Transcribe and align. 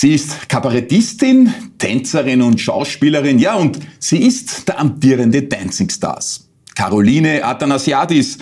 Sie 0.00 0.14
ist 0.14 0.48
Kabarettistin, 0.48 1.52
Tänzerin 1.76 2.40
und 2.40 2.58
Schauspielerin, 2.58 3.38
ja, 3.38 3.56
und 3.56 3.78
sie 3.98 4.26
ist 4.26 4.66
der 4.66 4.80
amtierende 4.80 5.42
Dancing 5.42 5.90
Stars. 5.90 6.48
Caroline 6.74 7.44
Athanasiadis, 7.44 8.38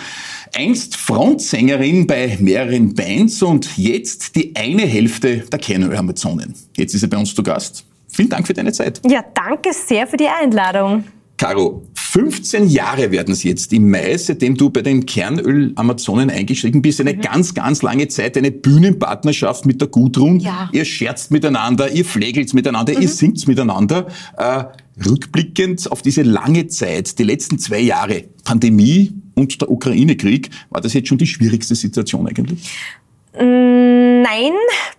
einst 0.55 0.95
Frontsängerin 0.95 2.07
bei 2.07 2.37
mehreren 2.39 2.95
Bands 2.95 3.43
und 3.43 3.77
jetzt 3.77 4.37
die 4.37 4.55
eine 4.55 4.83
Hälfte 4.83 5.39
der 5.51 5.59
Kernöl-Amazonen. 5.59 6.55
Jetzt 6.77 6.93
ist 6.93 7.01
sie 7.01 7.07
bei 7.07 7.17
uns 7.17 7.35
zu 7.35 7.43
Gast. 7.43 7.83
Vielen 8.07 8.29
Dank 8.29 8.47
für 8.47 8.53
deine 8.53 8.71
Zeit. 8.71 9.01
Ja, 9.05 9.21
danke 9.33 9.73
sehr 9.73 10.07
für 10.07 10.15
die 10.15 10.29
Einladung. 10.29 11.03
Caro, 11.39 11.87
15 11.93 12.67
Jahre 12.67 13.11
werden 13.11 13.31
es 13.31 13.43
jetzt 13.43 13.71
im 13.71 13.89
Mai, 13.89 14.17
seitdem 14.17 14.57
du 14.57 14.69
bei 14.69 14.81
den 14.81 15.05
Kernöl-Amazonen 15.05 16.29
eingestiegen 16.29 16.81
bist. 16.81 16.99
Eine 16.99 17.13
mhm. 17.13 17.21
ganz, 17.21 17.53
ganz 17.53 17.81
lange 17.81 18.09
Zeit, 18.09 18.35
eine 18.35 18.51
Bühnenpartnerschaft 18.51 19.65
mit 19.65 19.79
der 19.79 19.87
Gudrun. 19.87 20.41
Ja. 20.41 20.69
Ihr 20.73 20.83
scherzt 20.83 21.31
miteinander, 21.31 21.89
ihr 21.91 22.03
pflegelt 22.03 22.53
miteinander, 22.53 22.93
mhm. 22.93 23.03
ihr 23.03 23.07
singt 23.07 23.47
miteinander. 23.47 24.07
Äh, 24.37 24.65
rückblickend 25.05 25.89
auf 25.89 26.01
diese 26.01 26.23
lange 26.23 26.67
Zeit, 26.67 27.17
die 27.19 27.23
letzten 27.23 27.57
zwei 27.57 27.79
Jahre, 27.79 28.25
Pandemie 28.43 29.13
und 29.35 29.61
der 29.61 29.71
Ukraine-Krieg, 29.71 30.49
war 30.71 30.81
das 30.81 30.91
jetzt 30.91 31.07
schon 31.07 31.19
die 31.19 31.27
schwierigste 31.27 31.73
Situation 31.73 32.27
eigentlich? 32.27 32.69
Nein, 33.31 34.53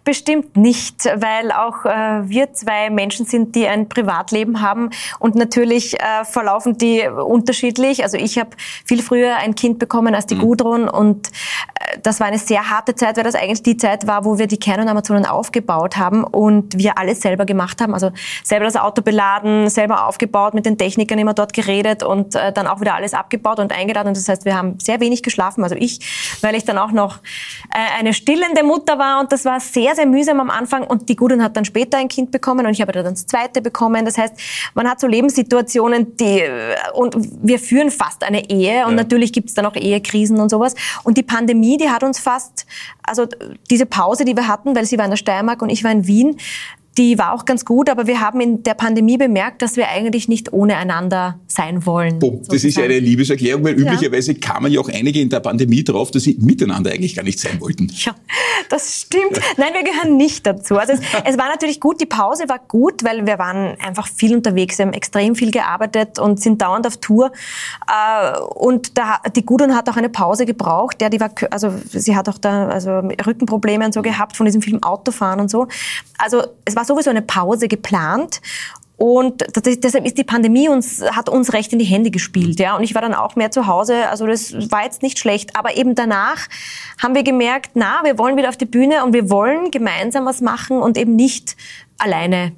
bestimmt 0.04 0.56
nicht, 0.56 1.04
weil 1.04 1.50
auch 1.50 1.84
äh, 1.84 2.28
wir 2.28 2.52
zwei 2.52 2.88
Menschen 2.88 3.26
sind, 3.26 3.56
die 3.56 3.66
ein 3.66 3.88
Privatleben 3.88 4.60
haben 4.60 4.90
und 5.18 5.34
natürlich 5.34 5.98
äh, 5.98 6.24
verlaufen 6.24 6.78
die 6.78 7.08
unterschiedlich. 7.08 8.04
Also 8.04 8.16
ich 8.16 8.38
habe 8.38 8.50
viel 8.84 9.02
früher 9.02 9.36
ein 9.36 9.56
Kind 9.56 9.80
bekommen 9.80 10.14
als 10.14 10.26
die 10.26 10.36
mhm. 10.36 10.40
Gudrun 10.40 10.88
und 10.88 11.28
äh, 11.28 11.98
das 12.04 12.20
war 12.20 12.28
eine 12.28 12.38
sehr 12.38 12.70
harte 12.70 12.94
Zeit, 12.94 13.16
weil 13.16 13.24
das 13.24 13.34
eigentlich 13.34 13.64
die 13.64 13.76
Zeit 13.76 14.06
war, 14.06 14.24
wo 14.24 14.38
wir 14.38 14.46
die 14.46 14.58
Kern- 14.58 14.80
und 14.80 14.88
Amazonen 14.88 15.26
aufgebaut 15.26 15.96
haben 15.96 16.22
und 16.22 16.78
wir 16.78 16.98
alles 16.98 17.20
selber 17.20 17.46
gemacht 17.46 17.80
haben. 17.80 17.94
Also 17.94 18.12
selber 18.44 18.64
das 18.64 18.76
Auto 18.76 19.02
beladen, 19.02 19.68
selber 19.68 20.06
aufgebaut, 20.06 20.54
mit 20.54 20.66
den 20.66 20.78
Technikern 20.78 21.18
immer 21.18 21.34
dort 21.34 21.52
geredet 21.52 22.04
und 22.04 22.36
äh, 22.36 22.52
dann 22.52 22.68
auch 22.68 22.80
wieder 22.80 22.94
alles 22.94 23.12
abgebaut 23.12 23.58
und 23.58 23.72
eingeladen. 23.72 24.08
Und 24.08 24.16
das 24.16 24.28
heißt, 24.28 24.44
wir 24.44 24.56
haben 24.56 24.78
sehr 24.78 25.00
wenig 25.00 25.24
geschlafen, 25.24 25.64
also 25.64 25.74
ich, 25.74 26.38
weil 26.42 26.54
ich 26.54 26.64
dann 26.64 26.78
auch 26.78 26.92
noch 26.92 27.18
äh, 27.74 27.98
eine 27.98 28.12
stillende 28.20 28.62
Mutter 28.62 28.98
war 28.98 29.20
und 29.20 29.32
das 29.32 29.44
war 29.44 29.60
sehr, 29.60 29.94
sehr 29.94 30.06
mühsam 30.06 30.40
am 30.40 30.50
Anfang 30.50 30.84
und 30.84 31.08
die 31.08 31.16
Gudrun 31.16 31.42
hat 31.42 31.56
dann 31.56 31.64
später 31.64 31.98
ein 31.98 32.08
Kind 32.08 32.30
bekommen 32.30 32.66
und 32.66 32.72
ich 32.72 32.80
habe 32.80 32.92
dann 32.92 33.04
das 33.04 33.26
zweite 33.26 33.62
bekommen. 33.62 34.04
Das 34.04 34.18
heißt, 34.18 34.34
man 34.74 34.88
hat 34.88 35.00
so 35.00 35.06
Lebenssituationen, 35.06 36.16
die, 36.16 36.42
und 36.94 37.16
wir 37.42 37.58
führen 37.58 37.90
fast 37.90 38.22
eine 38.22 38.48
Ehe 38.50 38.84
und 38.84 38.92
ja. 38.92 38.96
natürlich 38.96 39.32
gibt 39.32 39.48
es 39.48 39.54
dann 39.54 39.66
auch 39.66 39.76
Ehekrisen 39.76 40.38
und 40.38 40.50
sowas. 40.50 40.74
Und 41.02 41.16
die 41.16 41.22
Pandemie, 41.22 41.76
die 41.78 41.88
hat 41.88 42.02
uns 42.02 42.18
fast, 42.18 42.66
also 43.02 43.26
diese 43.70 43.86
Pause, 43.86 44.24
die 44.24 44.36
wir 44.36 44.46
hatten, 44.46 44.76
weil 44.76 44.84
sie 44.84 44.98
war 44.98 45.06
in 45.06 45.10
der 45.10 45.16
Steiermark 45.16 45.62
und 45.62 45.70
ich 45.70 45.82
war 45.82 45.90
in 45.90 46.06
Wien, 46.06 46.36
die 46.98 47.18
war 47.18 47.32
auch 47.32 47.44
ganz 47.44 47.64
gut, 47.64 47.88
aber 47.88 48.06
wir 48.06 48.20
haben 48.20 48.40
in 48.40 48.62
der 48.64 48.74
Pandemie 48.74 49.16
bemerkt, 49.16 49.62
dass 49.62 49.76
wir 49.76 49.88
eigentlich 49.88 50.28
nicht 50.28 50.52
ohne 50.52 50.76
einander 50.76 51.38
sein 51.46 51.86
wollen. 51.86 52.18
Boom, 52.18 52.42
das 52.48 52.64
ist 52.64 52.76
ja 52.76 52.84
eine 52.84 52.98
Liebeserklärung, 52.98 53.62
weil 53.62 53.80
ja. 53.80 53.86
üblicherweise 53.86 54.34
kamen 54.34 54.72
ja 54.72 54.80
auch 54.80 54.88
einige 54.88 55.20
in 55.20 55.28
der 55.30 55.40
Pandemie 55.40 55.84
drauf, 55.84 56.10
dass 56.10 56.24
sie 56.24 56.36
miteinander 56.40 56.90
eigentlich 56.90 57.14
gar 57.14 57.22
nicht 57.22 57.38
sein 57.38 57.60
wollten. 57.60 57.90
Ja, 57.94 58.14
das 58.68 59.02
stimmt. 59.02 59.36
Ja. 59.36 59.42
Nein, 59.56 59.72
wir 59.74 59.84
gehören 59.84 60.16
nicht 60.16 60.46
dazu. 60.46 60.76
Also 60.76 60.94
es, 60.94 61.00
es, 61.24 61.38
war 61.38 61.48
natürlich 61.48 61.80
gut, 61.80 62.00
die 62.00 62.06
Pause 62.06 62.48
war 62.48 62.58
gut, 62.58 63.04
weil 63.04 63.24
wir 63.24 63.38
waren 63.38 63.76
einfach 63.80 64.08
viel 64.08 64.34
unterwegs, 64.34 64.78
wir 64.78 64.86
haben 64.86 64.92
extrem 64.92 65.36
viel 65.36 65.52
gearbeitet 65.52 66.18
und 66.18 66.40
sind 66.40 66.60
dauernd 66.60 66.86
auf 66.86 66.96
Tour. 66.96 67.30
Äh, 67.86 68.38
und 68.40 68.98
da, 68.98 69.20
die 69.34 69.46
Gudrun 69.46 69.76
hat 69.76 69.88
auch 69.88 69.96
eine 69.96 70.08
Pause 70.08 70.44
gebraucht. 70.44 71.00
Ja, 71.00 71.08
die 71.08 71.20
war, 71.20 71.30
also 71.50 71.72
sie 71.88 72.16
hat 72.16 72.28
auch 72.28 72.38
da 72.38 72.68
also 72.68 72.90
Rückenprobleme 73.26 73.84
und 73.84 73.94
so 73.94 74.02
gehabt 74.02 74.36
von 74.36 74.46
diesem 74.46 74.60
Film 74.60 74.82
Autofahren 74.82 75.40
und 75.40 75.50
so. 75.50 75.68
Also 76.18 76.42
es 76.64 76.76
war 76.76 76.79
war 76.80 76.86
sowieso 76.86 77.10
eine 77.10 77.22
Pause 77.22 77.68
geplant 77.68 78.40
und 78.96 79.44
deshalb 79.56 80.04
ist 80.04 80.18
die 80.18 80.24
Pandemie 80.24 80.68
uns, 80.68 81.02
hat 81.02 81.28
uns 81.28 81.52
recht 81.52 81.72
in 81.72 81.78
die 81.78 81.84
Hände 81.84 82.10
gespielt, 82.10 82.58
ja. 82.60 82.76
Und 82.76 82.82
ich 82.82 82.94
war 82.94 83.02
dann 83.02 83.14
auch 83.14 83.36
mehr 83.36 83.50
zu 83.50 83.66
Hause. 83.66 84.08
Also 84.08 84.26
das 84.26 84.52
war 84.70 84.84
jetzt 84.84 85.02
nicht 85.02 85.18
schlecht. 85.18 85.56
Aber 85.56 85.74
eben 85.74 85.94
danach 85.94 86.48
haben 87.02 87.14
wir 87.14 87.22
gemerkt, 87.22 87.70
na, 87.74 88.00
wir 88.04 88.18
wollen 88.18 88.36
wieder 88.36 88.50
auf 88.50 88.58
die 88.58 88.66
Bühne 88.66 89.02
und 89.04 89.14
wir 89.14 89.30
wollen 89.30 89.70
gemeinsam 89.70 90.26
was 90.26 90.42
machen 90.42 90.82
und 90.82 90.98
eben 90.98 91.16
nicht 91.16 91.56
alleine 91.96 92.52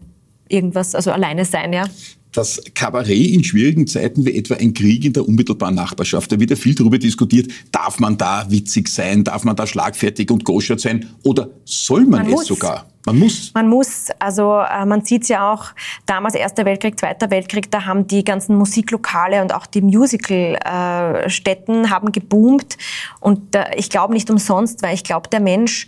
irgendwas, 0.49 0.97
also 0.97 1.12
alleine 1.12 1.44
sein, 1.44 1.72
ja 1.72 1.84
das 2.32 2.60
Kabarett 2.75 3.32
in 3.32 3.44
schwierigen 3.44 3.87
Zeiten 3.87 4.25
wie 4.25 4.37
etwa 4.37 4.54
ein 4.54 4.75
Krieg 4.75 5.04
in 5.04 5.12
der 5.12 5.28
unmittelbaren 5.28 5.75
Nachbarschaft. 5.75 6.32
Da 6.32 6.41
wird 6.41 6.50
ja 6.50 6.56
viel 6.56 6.75
darüber 6.75 6.98
diskutiert, 6.98 7.53
darf 7.70 8.00
man 8.00 8.16
da 8.16 8.47
witzig 8.48 8.88
sein, 8.88 9.25
darf 9.25 9.44
man 9.44 9.54
da 9.54 9.66
schlagfertig 9.66 10.31
und 10.31 10.44
goschert 10.44 10.81
sein 10.81 11.10
oder 11.22 11.50
soll 11.65 12.03
man, 12.03 12.22
man 12.22 12.26
es 12.26 12.32
muss. 12.32 12.47
sogar? 12.47 12.87
Man 13.04 13.19
muss. 13.19 13.50
Man 13.54 13.69
muss. 13.69 14.09
Also 14.19 14.60
äh, 14.60 14.87
man 14.87 15.04
sieht 15.04 15.22
es 15.22 15.28
ja 15.28 15.53
auch, 15.53 15.66
damals 16.06 16.34
Erster 16.34 16.65
Weltkrieg, 16.65 16.98
Zweiter 16.98 17.31
Weltkrieg, 17.31 17.70
da 17.70 17.84
haben 17.84 18.06
die 18.06 18.25
ganzen 18.25 18.56
Musiklokale 18.56 19.43
und 19.43 19.53
auch 19.53 19.66
die 19.66 19.82
Musicalstätten 19.82 21.84
äh, 21.84 21.88
haben 21.88 22.12
geboomt. 22.12 22.78
Und 23.20 23.54
äh, 23.56 23.66
ich 23.76 23.91
glaube 23.91 24.14
nicht 24.14 24.31
umsonst, 24.31 24.82
weil 24.82 24.94
ich 24.94 25.04
glaube, 25.04 25.28
der 25.28 25.41
Mensch 25.41 25.87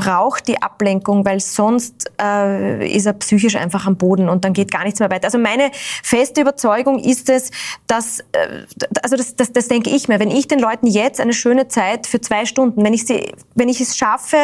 braucht 0.00 0.48
die 0.48 0.62
Ablenkung, 0.62 1.26
weil 1.26 1.40
sonst 1.40 2.10
äh, 2.18 2.90
ist 2.90 3.04
er 3.04 3.12
psychisch 3.12 3.56
einfach 3.56 3.86
am 3.86 3.96
Boden 3.96 4.30
und 4.30 4.46
dann 4.46 4.54
geht 4.54 4.70
gar 4.70 4.84
nichts 4.84 4.98
mehr 4.98 5.10
weiter. 5.10 5.26
Also 5.26 5.38
meine 5.38 5.70
feste 6.02 6.40
Überzeugung 6.40 6.98
ist 6.98 7.28
es, 7.28 7.50
dass, 7.86 8.20
äh, 8.32 8.64
also 9.02 9.16
das, 9.16 9.36
das, 9.36 9.52
das 9.52 9.68
denke 9.68 9.90
ich 9.90 10.08
mir, 10.08 10.18
wenn 10.18 10.30
ich 10.30 10.48
den 10.48 10.58
Leuten 10.58 10.86
jetzt 10.86 11.20
eine 11.20 11.34
schöne 11.34 11.68
Zeit 11.68 12.06
für 12.06 12.18
zwei 12.18 12.46
Stunden, 12.46 12.82
wenn 12.82 12.94
ich, 12.94 13.04
sie, 13.04 13.30
wenn 13.54 13.68
ich 13.68 13.82
es 13.82 13.98
schaffe, 13.98 14.38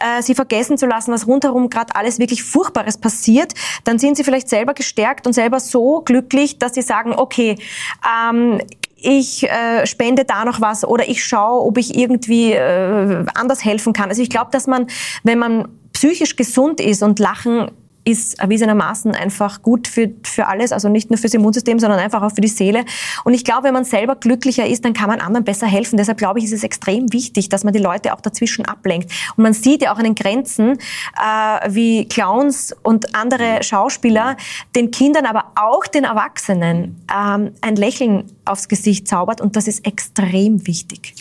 äh, 0.00 0.22
sie 0.22 0.34
vergessen 0.34 0.78
zu 0.78 0.86
lassen, 0.86 1.12
was 1.12 1.26
rundherum 1.26 1.68
gerade 1.68 1.94
alles 1.94 2.18
wirklich 2.18 2.42
Furchtbares 2.42 2.96
passiert, 2.96 3.52
dann 3.84 3.98
sind 3.98 4.16
sie 4.16 4.24
vielleicht 4.24 4.48
selber 4.48 4.72
gestärkt 4.72 5.26
und 5.26 5.34
selber 5.34 5.60
so 5.60 6.00
glücklich, 6.06 6.58
dass 6.58 6.72
sie 6.72 6.82
sagen, 6.82 7.12
okay, 7.14 7.58
ähm, 8.30 8.62
ich 8.96 9.44
äh, 9.44 9.86
spende 9.86 10.24
da 10.24 10.44
noch 10.44 10.60
was 10.60 10.84
oder 10.84 11.08
ich 11.08 11.24
schaue, 11.24 11.64
ob 11.64 11.78
ich 11.78 11.96
irgendwie 11.96 12.52
äh, 12.52 13.24
anders 13.34 13.64
helfen 13.64 13.92
kann. 13.92 14.08
Also 14.08 14.22
ich 14.22 14.30
glaube, 14.30 14.50
dass 14.50 14.66
man, 14.66 14.86
wenn 15.22 15.38
man 15.38 15.68
psychisch 15.92 16.36
gesund 16.36 16.80
ist 16.80 17.02
und 17.02 17.18
Lachen 17.18 17.70
ist 18.06 18.38
erwiesenermaßen 18.38 19.16
einfach 19.16 19.62
gut 19.62 19.88
für, 19.88 20.10
für 20.22 20.46
alles, 20.46 20.70
also 20.70 20.88
nicht 20.88 21.10
nur 21.10 21.18
fürs 21.18 21.34
Immunsystem, 21.34 21.80
sondern 21.80 21.98
einfach 21.98 22.22
auch 22.22 22.30
für 22.30 22.40
die 22.40 22.48
Seele. 22.48 22.84
Und 23.24 23.34
ich 23.34 23.44
glaube, 23.44 23.64
wenn 23.64 23.74
man 23.74 23.84
selber 23.84 24.14
glücklicher 24.14 24.64
ist, 24.64 24.84
dann 24.84 24.92
kann 24.92 25.08
man 25.08 25.20
anderen 25.20 25.44
besser 25.44 25.66
helfen. 25.66 25.96
Deshalb 25.96 26.16
glaube 26.16 26.38
ich, 26.38 26.44
ist 26.44 26.52
es 26.52 26.62
extrem 26.62 27.12
wichtig, 27.12 27.48
dass 27.48 27.64
man 27.64 27.72
die 27.72 27.80
Leute 27.80 28.14
auch 28.14 28.20
dazwischen 28.20 28.64
ablenkt. 28.64 29.10
Und 29.36 29.42
man 29.42 29.52
sieht 29.52 29.82
ja 29.82 29.92
auch 29.92 29.98
an 29.98 30.04
den 30.04 30.14
Grenzen, 30.14 30.72
äh, 30.72 31.68
wie 31.68 32.06
Clowns 32.06 32.76
und 32.84 33.16
andere 33.16 33.64
Schauspieler 33.64 34.36
den 34.76 34.92
Kindern, 34.92 35.26
aber 35.26 35.52
auch 35.56 35.86
den 35.88 36.04
Erwachsenen 36.04 37.02
ähm, 37.12 37.52
ein 37.60 37.74
Lächeln 37.74 38.30
aufs 38.44 38.68
Gesicht 38.68 39.08
zaubert. 39.08 39.40
Und 39.40 39.56
das 39.56 39.66
ist 39.66 39.84
extrem 39.84 40.64
wichtig. 40.68 41.14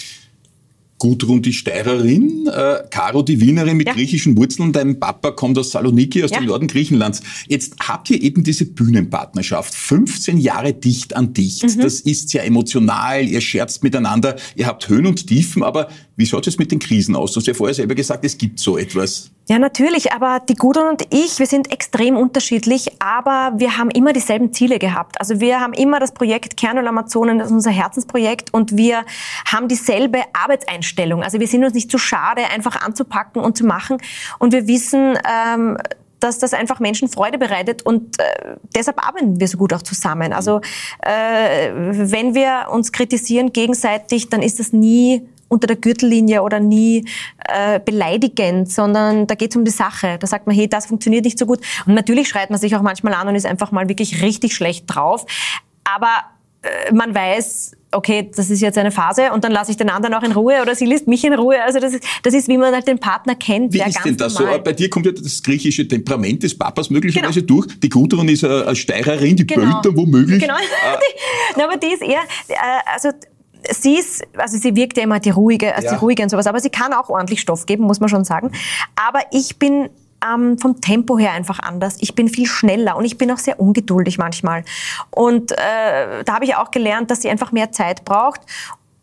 Gudrun 1.05 1.43
die 1.43 1.53
Steirerin, 1.53 2.47
äh, 2.47 2.77
Caro 2.89 3.21
die 3.21 3.39
Wienerin 3.39 3.77
mit 3.77 3.85
ja. 3.85 3.93
griechischen 3.93 4.35
Wurzeln, 4.38 4.71
dein 4.71 4.99
Papa 4.99 5.29
kommt 5.29 5.55
aus 5.59 5.69
Saloniki, 5.69 6.23
aus 6.23 6.31
ja. 6.31 6.39
dem 6.39 6.47
Norden 6.47 6.66
Griechenlands. 6.66 7.21
Jetzt 7.47 7.75
habt 7.79 8.09
ihr 8.09 8.23
eben 8.23 8.43
diese 8.43 8.66
Bühnenpartnerschaft, 8.66 9.75
15 9.75 10.39
Jahre 10.39 10.73
dicht 10.73 11.15
an 11.15 11.31
dicht. 11.33 11.61
Mhm. 11.61 11.81
Das 11.81 11.99
ist 11.99 12.29
sehr 12.29 12.44
emotional, 12.44 13.23
ihr 13.23 13.41
scherzt 13.41 13.83
miteinander, 13.83 14.35
ihr 14.55 14.65
habt 14.65 14.89
Höhen 14.89 15.05
und 15.05 15.27
Tiefen, 15.27 15.61
aber 15.61 15.89
wie 16.17 16.25
schaut 16.25 16.47
es 16.47 16.57
mit 16.57 16.71
den 16.71 16.79
Krisen 16.79 17.15
aus? 17.15 17.33
Du 17.33 17.39
hast 17.39 17.47
ja 17.47 17.53
vorher 17.53 17.73
selber 17.73 17.93
gesagt, 17.93 18.23
es 18.23 18.37
gibt 18.37 18.59
so 18.59 18.77
etwas. 18.77 19.31
Ja, 19.47 19.59
natürlich, 19.59 20.13
aber 20.13 20.39
die 20.39 20.55
Gudrun 20.55 20.87
und 20.87 21.03
ich, 21.13 21.39
wir 21.39 21.45
sind 21.45 21.71
extrem 21.71 22.15
unterschiedlich, 22.15 22.88
aber 23.00 23.53
wir 23.59 23.77
haben 23.77 23.91
immer 23.91 24.13
dieselben 24.13 24.53
Ziele 24.53 24.79
gehabt. 24.79 25.19
Also 25.19 25.39
wir 25.39 25.59
haben 25.59 25.73
immer 25.73 26.00
das 26.00 26.13
Projekt 26.13 26.57
Kernöl 26.57 26.88
Amazonen, 26.88 27.38
das 27.38 27.50
ist 27.50 27.53
unser 27.53 27.71
Herzensprojekt 27.71 28.53
und 28.53 28.77
wir 28.77 29.03
haben 29.45 29.67
dieselbe 29.67 30.21
Arbeitseinstellung. 30.33 31.21
Also 31.21 31.39
wir 31.39 31.47
sind 31.47 31.63
uns 31.63 31.73
nicht 31.73 31.91
zu 31.91 31.97
schade, 31.97 32.44
einfach 32.53 32.81
anzupacken 32.81 33.41
und 33.41 33.57
zu 33.57 33.65
machen 33.65 33.97
und 34.39 34.53
wir 34.53 34.68
wissen, 34.68 35.18
ähm, 35.29 35.77
dass 36.21 36.39
das 36.39 36.53
einfach 36.53 36.79
Menschen 36.79 37.09
Freude 37.09 37.38
bereitet 37.38 37.85
und 37.85 38.19
äh, 38.19 38.56
deshalb 38.73 39.06
arbeiten 39.06 39.39
wir 39.39 39.47
so 39.47 39.57
gut 39.57 39.73
auch 39.73 39.81
zusammen. 39.81 40.33
Also 40.33 40.61
äh, 41.01 41.71
wenn 41.73 42.33
wir 42.33 42.68
uns 42.71 42.91
kritisieren 42.91 43.51
gegenseitig, 43.51 44.29
dann 44.29 44.41
ist 44.41 44.59
das 44.59 44.73
nie 44.73 45.27
unter 45.47 45.68
der 45.68 45.75
Gürtellinie 45.75 46.42
oder 46.42 46.59
nie 46.59 47.06
äh, 47.47 47.80
beleidigend, 47.80 48.71
sondern 48.71 49.27
da 49.27 49.36
geht 49.36 49.51
es 49.51 49.56
um 49.56 49.65
die 49.65 49.71
Sache. 49.71 50.18
Da 50.19 50.27
sagt 50.27 50.47
man, 50.47 50.56
hey, 50.56 50.68
das 50.68 50.88
funktioniert 50.88 51.25
nicht 51.25 51.39
so 51.39 51.45
gut. 51.45 51.59
Und 51.86 51.94
natürlich 51.94 52.27
schreit 52.27 52.50
man 52.50 52.59
sich 52.59 52.75
auch 52.75 52.81
manchmal 52.81 53.13
an 53.13 53.27
und 53.27 53.36
ist 53.36 53.45
einfach 53.45 53.71
mal 53.71 53.88
wirklich 53.88 54.21
richtig 54.21 54.56
schlecht 54.56 54.86
drauf. 54.88 55.25
Aber 55.83 56.24
äh, 56.63 56.94
man 56.94 57.13
weiß, 57.13 57.74
okay, 57.92 58.30
das 58.36 58.50
ist 58.50 58.62
jetzt 58.62 58.77
eine 58.77 58.92
Phase 58.92 59.31
und 59.31 59.44
dann 59.44 59.51
lasse 59.51 59.71
ich 59.71 59.77
den 59.77 59.89
anderen 59.89 60.13
auch 60.15 60.24
in 60.24 60.31
Ruhe 60.31 60.62
oder 60.62 60.75
sie 60.75 60.86
lässt 60.86 61.07
mich 61.07 61.24
in 61.24 61.33
Ruhe. 61.33 61.62
Also 61.62 61.80
das 61.80 61.94
ist, 61.94 62.03
das 62.24 62.33
ist 62.33 62.47
wie 62.47 62.57
man 62.57 62.74
halt 62.74 62.88
den 62.88 63.00
Partner 63.00 63.36
kennt. 63.36 63.74
Wie 63.74 63.81
ist 63.81 64.03
denn 64.03 64.18
das 64.18 64.33
normal. 64.33 64.57
so? 64.57 64.63
Bei 64.63 64.74
dir 64.74 64.89
kommt 64.89 65.06
ja 65.06 65.12
das 65.12 65.42
griechische 65.42 65.88
Temperament 65.88 66.44
des 66.44 66.57
Papas 66.57 66.89
möglicherweise 66.89 67.44
genau. 67.44 67.62
durch. 67.62 67.80
Die 67.80 67.89
Gudrun 67.89 68.27
ist 68.27 68.44
eine 68.44 68.75
Steirerin, 68.75 69.36
die 69.38 69.47
genau. 69.47 69.81
Böter 69.81 69.95
womöglich. 69.95 70.42
Genau, 70.42 70.56
die, 71.56 71.62
aber 71.62 71.77
die 71.77 71.88
ist 71.88 72.01
eher, 72.01 72.21
äh, 72.50 72.56
also 72.94 73.09
sie 73.71 73.97
ist, 73.97 74.23
also 74.38 74.57
sie 74.57 74.75
wirkt 74.75 74.97
ja 74.97 75.03
immer 75.03 75.19
die 75.19 75.29
ruhige, 75.29 75.75
also 75.75 75.88
ja. 75.88 75.94
die 75.94 76.00
ruhige 76.00 76.23
und 76.23 76.29
sowas, 76.29 76.47
aber 76.47 76.59
sie 76.59 76.69
kann 76.69 76.94
auch 76.94 77.09
ordentlich 77.09 77.41
Stoff 77.41 77.65
geben, 77.65 77.83
muss 77.83 78.00
man 78.00 78.09
schon 78.09 78.23
sagen. 78.23 78.51
Aber 78.95 79.19
ich 79.31 79.57
bin 79.59 79.89
ähm, 80.25 80.57
vom 80.57 80.81
Tempo 80.81 81.17
her 81.17 81.31
einfach 81.31 81.59
anders. 81.59 81.97
Ich 82.00 82.15
bin 82.15 82.29
viel 82.29 82.47
schneller 82.47 82.95
und 82.95 83.06
ich 83.06 83.17
bin 83.17 83.31
auch 83.31 83.38
sehr 83.38 83.59
ungeduldig 83.59 84.17
manchmal. 84.17 84.63
Und 85.12 85.51
äh, 85.51 86.23
da 86.23 86.33
habe 86.33 86.45
ich 86.45 86.56
auch 86.56 86.71
gelernt, 86.71 87.12
dass 87.12 87.21
sie 87.21 87.29
einfach 87.29 87.51
mehr 87.51 87.71
Zeit 87.71 88.06
braucht. 88.06 88.41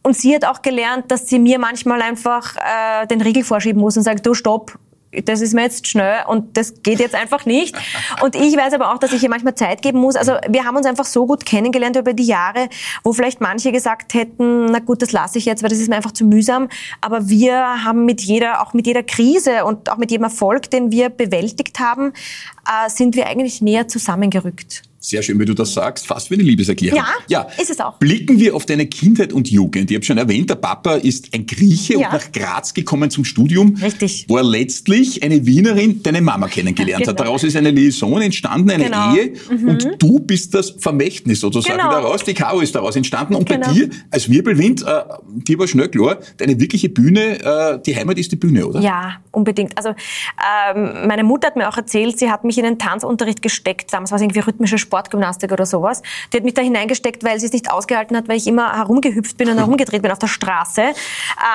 Und 0.03 0.17
sie 0.17 0.35
hat 0.35 0.45
auch 0.45 0.63
gelernt, 0.63 1.11
dass 1.13 1.29
sie 1.29 1.39
mir 1.39 1.59
manchmal 1.59 2.03
einfach 2.03 2.57
äh, 2.57 3.07
den 3.07 3.21
Riegel 3.21 3.45
vorschieben 3.45 3.81
muss 3.81 3.97
und 3.97 4.03
sagt, 4.03 4.27
du 4.27 4.35
stopp, 4.35 4.79
das 5.25 5.41
ist 5.41 5.53
mir 5.53 5.63
jetzt 5.63 5.87
schnell 5.87 6.25
und 6.27 6.57
das 6.57 6.83
geht 6.83 6.99
jetzt 6.99 7.15
einfach 7.15 7.45
nicht. 7.45 7.77
Und 8.23 8.35
ich 8.35 8.57
weiß 8.57 8.73
aber 8.73 8.93
auch, 8.93 8.99
dass 8.99 9.13
ich 9.13 9.23
ihr 9.23 9.29
manchmal 9.29 9.55
Zeit 9.55 9.83
geben 9.83 10.01
muss. 10.01 10.17
Also 10.17 10.37
wir 10.49 10.65
haben 10.65 10.77
uns 10.77 10.87
einfach 10.87 11.05
so 11.05 11.27
gut 11.27 11.45
kennengelernt 11.45 11.97
über 11.97 12.15
die 12.15 12.25
Jahre, 12.25 12.69
wo 13.05 13.13
vielleicht 13.13 13.41
manche 13.41 13.73
gesagt 13.73 14.15
hätten, 14.15 14.67
na 14.67 14.79
gut, 14.79 15.03
das 15.03 15.13
lasse 15.13 15.39
ich 15.39 15.45
jetzt, 15.45 15.63
weil 15.63 15.71
das 15.71 15.79
ist 15.79 15.89
mir 15.89 15.97
einfach 15.97 16.13
zu 16.13 16.25
mühsam. 16.25 16.69
Aber 17.01 17.29
wir 17.29 17.85
haben 17.85 18.07
mit 18.07 18.23
jeder, 18.23 18.63
auch 18.63 18.73
mit 18.73 18.87
jeder 18.87 19.03
Krise 19.03 19.65
und 19.65 19.91
auch 19.91 19.99
mit 19.99 20.11
jedem 20.11 20.25
Erfolg, 20.25 20.71
den 20.71 20.91
wir 20.91 21.11
bewältigt 21.11 21.79
haben, 21.79 22.13
äh, 22.67 22.89
sind 22.89 23.15
wir 23.15 23.27
eigentlich 23.27 23.61
näher 23.61 23.89
zusammengerückt. 23.89 24.83
Sehr 25.05 25.21
schön, 25.21 25.41
wie 25.41 25.45
du 25.45 25.53
das 25.53 25.75
sagst, 25.75 26.07
fast 26.07 26.31
wie 26.31 26.35
eine 26.35 26.45
Liebeserklärung. 26.45 26.97
Ja, 26.97 27.07
ja, 27.27 27.49
ist 27.61 27.71
es 27.71 27.81
auch. 27.81 27.95
Blicken 27.99 28.39
wir 28.39 28.55
auf 28.55 28.67
deine 28.67 28.87
Kindheit 28.87 29.33
und 29.33 29.51
Jugend. 29.51 29.91
Ich 29.91 29.97
habe 29.97 30.05
schon 30.05 30.17
erwähnt, 30.17 30.49
der 30.49 30.55
Papa 30.55 30.95
ist 30.95 31.35
ein 31.35 31.45
Grieche 31.45 31.95
ja. 31.95 32.07
und 32.07 32.13
nach 32.13 32.31
Graz 32.31 32.73
gekommen 32.73 33.11
zum 33.11 33.25
Studium. 33.25 33.75
Richtig. 33.83 34.27
Wo 34.29 34.37
er 34.37 34.45
letztlich 34.45 35.25
eine 35.25 35.45
Wienerin, 35.45 36.05
deine 36.05 36.21
Mama 36.21 36.47
kennengelernt 36.47 37.03
genau. 37.03 37.11
hat. 37.11 37.19
Daraus 37.19 37.43
ist 37.43 37.57
eine 37.57 37.73
Liaison 37.73 38.23
entstanden, 38.23 38.71
eine 38.71 38.85
genau. 38.85 39.17
Ehe. 39.17 39.33
Mhm. 39.51 39.69
Und 39.69 39.89
du 39.99 40.21
bist 40.21 40.55
das 40.55 40.71
Vermächtnis 40.79 41.41
sozusagen 41.41 41.81
genau. 41.81 41.91
daraus. 41.91 42.23
Die 42.23 42.35
K.O. 42.35 42.61
ist 42.61 42.73
daraus 42.73 42.95
entstanden. 42.95 43.35
Und 43.35 43.49
genau. 43.49 43.67
bei 43.67 43.73
dir 43.73 43.91
als 44.13 44.31
Wirbelwind, 44.31 44.83
äh, 44.83 45.03
dir 45.49 45.59
war 45.59 45.67
schnell 45.67 45.89
klar, 45.89 46.19
deine 46.37 46.61
wirkliche 46.61 46.89
Bühne, 46.89 47.41
äh, 47.41 47.81
die 47.85 47.97
Heimat 47.97 48.19
ist 48.19 48.31
die 48.31 48.37
Bühne, 48.37 48.69
oder? 48.69 48.79
Ja, 48.79 49.17
unbedingt. 49.33 49.77
Also 49.77 49.89
ähm, 49.89 51.09
meine 51.09 51.25
Mutter 51.25 51.49
hat 51.49 51.57
mir 51.57 51.69
auch 51.69 51.77
erzählt, 51.77 52.21
sie 52.21 52.31
hat 52.31 52.45
mich 52.45 52.57
in 52.57 52.65
den 52.65 52.79
Tanzunterricht 52.79 53.43
gesteckt. 53.43 53.93
Damals 53.93 54.13
war 54.13 54.17
es 54.17 54.23
irgendwie 54.23 54.39
rhythmische 54.39 54.79
Sport 54.79 54.92
Sportgymnastik 54.93 55.51
oder 55.53 55.65
sowas. 55.65 56.03
Die 56.33 56.37
hat 56.37 56.45
mich 56.45 56.53
da 56.53 56.61
hineingesteckt, 56.61 57.25
weil 57.25 57.41
sie 57.41 57.47
es 57.47 57.53
nicht 57.53 57.71
ausgehalten 57.71 58.15
hat, 58.15 58.29
weil 58.29 58.37
ich 58.37 58.47
immer 58.47 58.77
herumgehüpft 58.77 59.39
bin 59.39 59.49
und 59.49 59.57
herumgedreht 59.59 60.03
bin 60.03 60.11
auf 60.11 60.19
der 60.19 60.27
Straße. 60.27 60.83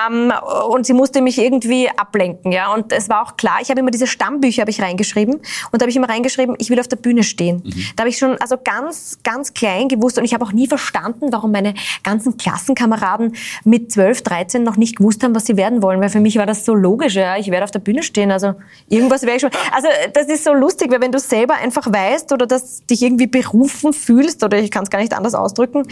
Ähm, 0.08 0.32
und 0.68 0.86
sie 0.86 0.92
musste 0.92 1.22
mich 1.22 1.38
irgendwie 1.38 1.88
ablenken, 1.88 2.50
ja. 2.50 2.74
Und 2.74 2.92
es 2.92 3.08
war 3.08 3.22
auch 3.22 3.36
klar, 3.36 3.58
ich 3.62 3.70
habe 3.70 3.78
immer 3.78 3.92
diese 3.92 4.08
Stammbücher 4.08 4.62
habe 4.62 4.70
ich 4.72 4.82
reingeschrieben 4.82 5.34
und 5.36 5.44
da 5.74 5.82
habe 5.82 5.90
ich 5.90 5.96
immer 5.96 6.08
reingeschrieben, 6.08 6.56
ich 6.58 6.68
will 6.70 6.80
auf 6.80 6.88
der 6.88 6.96
Bühne 6.96 7.22
stehen. 7.22 7.62
Mhm. 7.64 7.84
Da 7.94 8.02
habe 8.02 8.08
ich 8.08 8.18
schon 8.18 8.36
also 8.40 8.56
ganz, 8.62 9.18
ganz 9.22 9.54
klein 9.54 9.88
gewusst 9.88 10.18
und 10.18 10.24
ich 10.24 10.34
habe 10.34 10.44
auch 10.44 10.52
nie 10.52 10.66
verstanden, 10.66 11.28
warum 11.30 11.52
meine 11.52 11.74
ganzen 12.02 12.36
Klassenkameraden 12.36 13.36
mit 13.64 13.92
12, 13.92 14.22
13 14.22 14.62
noch 14.64 14.76
nicht 14.76 14.96
gewusst 14.96 15.22
haben, 15.22 15.34
was 15.34 15.46
sie 15.46 15.56
werden 15.56 15.80
wollen, 15.82 16.00
weil 16.00 16.08
für 16.08 16.20
mich 16.20 16.36
war 16.38 16.46
das 16.46 16.64
so 16.64 16.74
logisch, 16.74 17.14
ja, 17.14 17.36
ich 17.36 17.50
werde 17.52 17.64
auf 17.64 17.70
der 17.70 17.78
Bühne 17.78 18.02
stehen, 18.02 18.32
also 18.32 18.54
irgendwas 18.88 19.22
wäre 19.22 19.36
ich 19.36 19.42
schon. 19.42 19.50
Also 19.72 19.88
das 20.12 20.26
ist 20.26 20.42
so 20.42 20.52
lustig, 20.52 20.90
weil 20.90 21.00
wenn 21.00 21.12
du 21.12 21.20
selber 21.20 21.54
einfach 21.54 21.86
weißt 21.92 22.32
oder 22.32 22.46
dass 22.46 22.84
dich 22.86 23.02
irgendwie 23.02 23.27
berufen 23.30 23.92
fühlst, 23.92 24.42
oder 24.44 24.58
ich 24.58 24.70
kann 24.70 24.84
es 24.84 24.90
gar 24.90 25.00
nicht 25.00 25.14
anders 25.14 25.34
ausdrücken, 25.34 25.84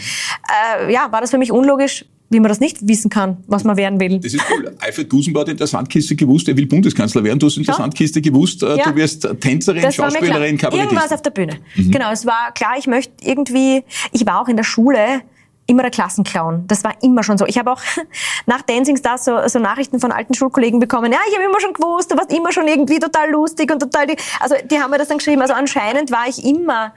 äh, 0.81 0.91
ja, 0.91 1.11
war 1.11 1.21
das 1.21 1.31
für 1.31 1.37
mich 1.37 1.51
unlogisch, 1.51 2.05
wie 2.29 2.39
man 2.39 2.49
das 2.49 2.59
nicht 2.59 2.87
wissen 2.87 3.09
kann, 3.09 3.37
was 3.47 3.63
man 3.63 3.77
werden 3.77 3.99
will. 3.99 4.19
Das 4.19 4.33
ist 4.33 4.43
cool. 4.51 4.75
Alfred 4.79 5.11
Dusenbauer 5.11 5.41
hat 5.41 5.49
in 5.49 5.57
der 5.57 5.67
Sandkiste 5.67 6.15
gewusst, 6.15 6.47
er 6.49 6.57
will 6.57 6.65
Bundeskanzler 6.65 7.23
werden. 7.23 7.39
Du 7.39 7.45
hast 7.45 7.57
in 7.57 7.63
der 7.63 7.73
ja. 7.73 7.77
Sandkiste 7.77 8.21
gewusst, 8.21 8.63
äh, 8.63 8.77
ja. 8.77 8.83
du 8.83 8.95
wirst 8.95 9.27
Tänzerin, 9.39 9.81
das 9.81 9.95
Schauspielerin, 9.95 10.57
Kabarettistin. 10.57 10.97
Irgendwas 10.97 11.11
auf 11.13 11.21
der 11.21 11.31
Bühne. 11.31 11.57
Mhm. 11.75 11.91
Genau, 11.91 12.11
es 12.11 12.25
war 12.25 12.51
klar, 12.53 12.75
ich 12.77 12.87
möchte 12.87 13.13
irgendwie, 13.23 13.83
ich 14.11 14.25
war 14.25 14.41
auch 14.41 14.49
in 14.49 14.57
der 14.57 14.63
Schule, 14.63 15.21
immer 15.67 15.83
der 15.83 15.91
Klassenclown. 15.91 16.63
Das 16.67 16.83
war 16.83 16.95
immer 17.03 17.23
schon 17.23 17.37
so. 17.37 17.45
Ich 17.45 17.57
habe 17.57 17.71
auch 17.71 17.81
nach 18.45 18.61
Dancing 18.61 18.97
Stars 18.97 19.25
so, 19.25 19.47
so 19.47 19.59
Nachrichten 19.59 19.99
von 19.99 20.11
alten 20.11 20.33
Schulkollegen 20.33 20.79
bekommen. 20.79 21.11
Ja, 21.11 21.19
ich 21.29 21.35
habe 21.35 21.45
immer 21.45 21.59
schon 21.59 21.73
gewusst, 21.73 22.11
du 22.11 22.17
warst 22.17 22.33
immer 22.33 22.51
schon 22.51 22.67
irgendwie 22.67 22.99
total 22.99 23.29
lustig 23.29 23.71
und 23.71 23.79
total. 23.79 24.07
Also 24.39 24.55
die 24.69 24.79
haben 24.79 24.89
mir 24.91 24.97
das 24.97 25.09
dann 25.09 25.17
geschrieben. 25.17 25.41
Also 25.41 25.53
anscheinend 25.53 26.09
war 26.09 26.27
ich 26.27 26.43
immer 26.43 26.93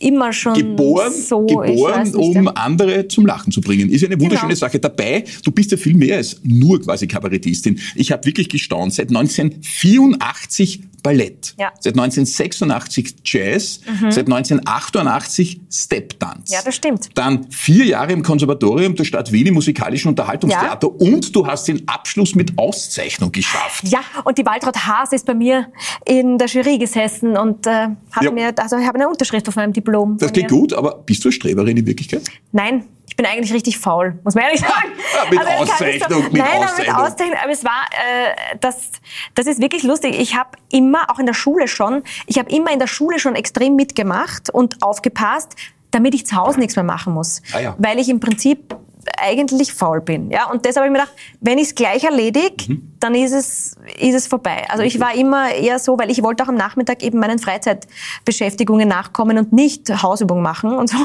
immer 0.00 0.32
schon 0.32 0.54
geboren, 0.54 1.12
so. 1.12 1.46
Geboren, 1.46 2.14
um 2.14 2.48
andere 2.48 3.08
zum 3.08 3.26
Lachen 3.26 3.52
zu 3.52 3.60
bringen. 3.60 3.88
Ist 3.90 4.02
ja 4.02 4.08
eine 4.08 4.20
wunderschöne 4.20 4.54
genau. 4.54 4.58
Sache. 4.58 4.78
Dabei, 4.78 5.24
du 5.44 5.50
bist 5.50 5.70
ja 5.70 5.76
viel 5.76 5.94
mehr 5.94 6.16
als 6.16 6.40
nur 6.42 6.80
quasi 6.80 7.06
Kabarettistin. 7.06 7.78
Ich 7.94 8.12
habe 8.12 8.24
wirklich 8.26 8.48
gestaunt. 8.48 8.94
Seit 8.94 9.08
1984 9.08 10.80
Ballett. 11.04 11.54
Ja. 11.58 11.70
Seit 11.78 11.92
1986 11.92 13.16
Jazz, 13.24 13.80
mhm. 13.86 14.10
seit 14.10 14.26
1988 14.26 15.60
Step-Dance. 15.70 16.52
Ja, 16.52 16.60
das 16.64 16.74
stimmt. 16.74 17.10
Dann 17.14 17.48
vier 17.50 17.84
Jahre 17.84 18.12
im 18.12 18.22
Konservatorium 18.22 18.96
der 18.96 19.04
Stadt 19.04 19.30
Wien 19.30 19.46
im 19.46 19.54
musikalischen 19.54 20.08
Unterhaltungstheater 20.08 20.88
ja. 20.88 21.12
und 21.12 21.36
du 21.36 21.46
hast 21.46 21.68
den 21.68 21.86
Abschluss 21.86 22.34
mit 22.34 22.56
Auszeichnung 22.56 23.30
geschafft. 23.30 23.86
Ja, 23.86 24.00
und 24.24 24.38
die 24.38 24.46
Waltraud 24.46 24.76
Haas 24.76 25.12
ist 25.12 25.26
bei 25.26 25.34
mir 25.34 25.68
in 26.06 26.38
der 26.38 26.48
Jury 26.48 26.78
gesessen 26.78 27.36
und 27.36 27.66
äh, 27.66 27.88
hat 28.10 28.22
ja. 28.22 28.30
mir, 28.30 28.54
also 28.56 28.78
ich 28.78 28.86
habe 28.86 28.98
eine 28.98 29.08
Unterschrift 29.08 29.46
auf 29.46 29.56
meinem 29.56 29.74
Diplom. 29.74 30.16
Das 30.16 30.32
geht 30.32 30.48
gut, 30.48 30.72
aber 30.72 31.02
bist 31.04 31.22
du 31.24 31.30
Streberin 31.30 31.76
in 31.76 31.86
Wirklichkeit? 31.86 32.22
Nein, 32.50 32.84
ich 33.06 33.16
bin 33.16 33.26
eigentlich 33.26 33.52
richtig 33.52 33.78
faul, 33.78 34.18
muss 34.24 34.34
man 34.34 34.44
ehrlich 34.44 34.60
sagen. 34.60 34.72
Ja, 35.14 35.30
mit 35.30 35.38
also, 35.38 35.50
Auszeichnung, 35.52 36.22
so, 36.22 36.30
mit 36.30 36.32
nein, 36.32 36.64
Auszeichnung. 36.64 36.96
mit 36.96 37.04
Auszeichnung. 37.06 37.38
Aber 37.42 37.52
es 37.52 37.64
war, 37.64 37.84
äh, 37.92 38.56
das, 38.60 38.90
das 39.34 39.46
ist 39.46 39.60
wirklich 39.60 39.82
lustig. 39.82 40.18
Ich 40.18 40.36
habe 40.36 40.50
immer, 40.72 41.10
auch 41.10 41.18
in 41.18 41.26
der 41.26 41.34
Schule 41.34 41.68
schon, 41.68 42.02
ich 42.26 42.38
habe 42.38 42.50
immer 42.50 42.72
in 42.72 42.78
der 42.78 42.86
Schule 42.86 43.18
schon 43.18 43.36
extrem 43.36 43.76
mitgemacht 43.76 44.50
und 44.50 44.82
aufgepasst, 44.82 45.54
damit 45.90 46.14
ich 46.14 46.26
zu 46.26 46.36
Hause 46.36 46.58
nichts 46.58 46.76
mehr 46.76 46.84
machen 46.84 47.12
muss. 47.12 47.40
Ah, 47.52 47.60
ja. 47.60 47.74
Weil 47.78 47.98
ich 48.00 48.08
im 48.08 48.18
Prinzip 48.18 48.74
eigentlich 49.18 49.72
faul 49.72 50.00
bin. 50.00 50.30
Ja? 50.30 50.50
Und 50.50 50.64
deshalb 50.64 50.84
habe 50.84 50.86
ich 50.86 50.92
mir 50.92 51.06
gedacht, 51.06 51.16
wenn 51.40 51.58
ich 51.58 51.68
es 51.68 51.74
gleich 51.74 52.04
erledige, 52.04 52.72
mhm. 52.72 52.94
dann 53.00 53.14
ist 53.14 53.32
es, 53.32 53.76
ist 53.98 54.14
es 54.14 54.26
vorbei. 54.26 54.66
Also 54.68 54.82
ich 54.82 54.98
war 54.98 55.14
immer 55.14 55.52
eher 55.52 55.78
so, 55.78 55.98
weil 55.98 56.10
ich 56.10 56.22
wollte 56.22 56.42
auch 56.42 56.48
am 56.48 56.56
Nachmittag 56.56 57.02
eben 57.02 57.18
meinen 57.18 57.38
Freizeitbeschäftigungen 57.38 58.88
nachkommen 58.88 59.38
und 59.38 59.52
nicht 59.52 60.02
Hausübung 60.02 60.42
machen 60.42 60.72
und 60.72 60.88
so. 60.88 60.96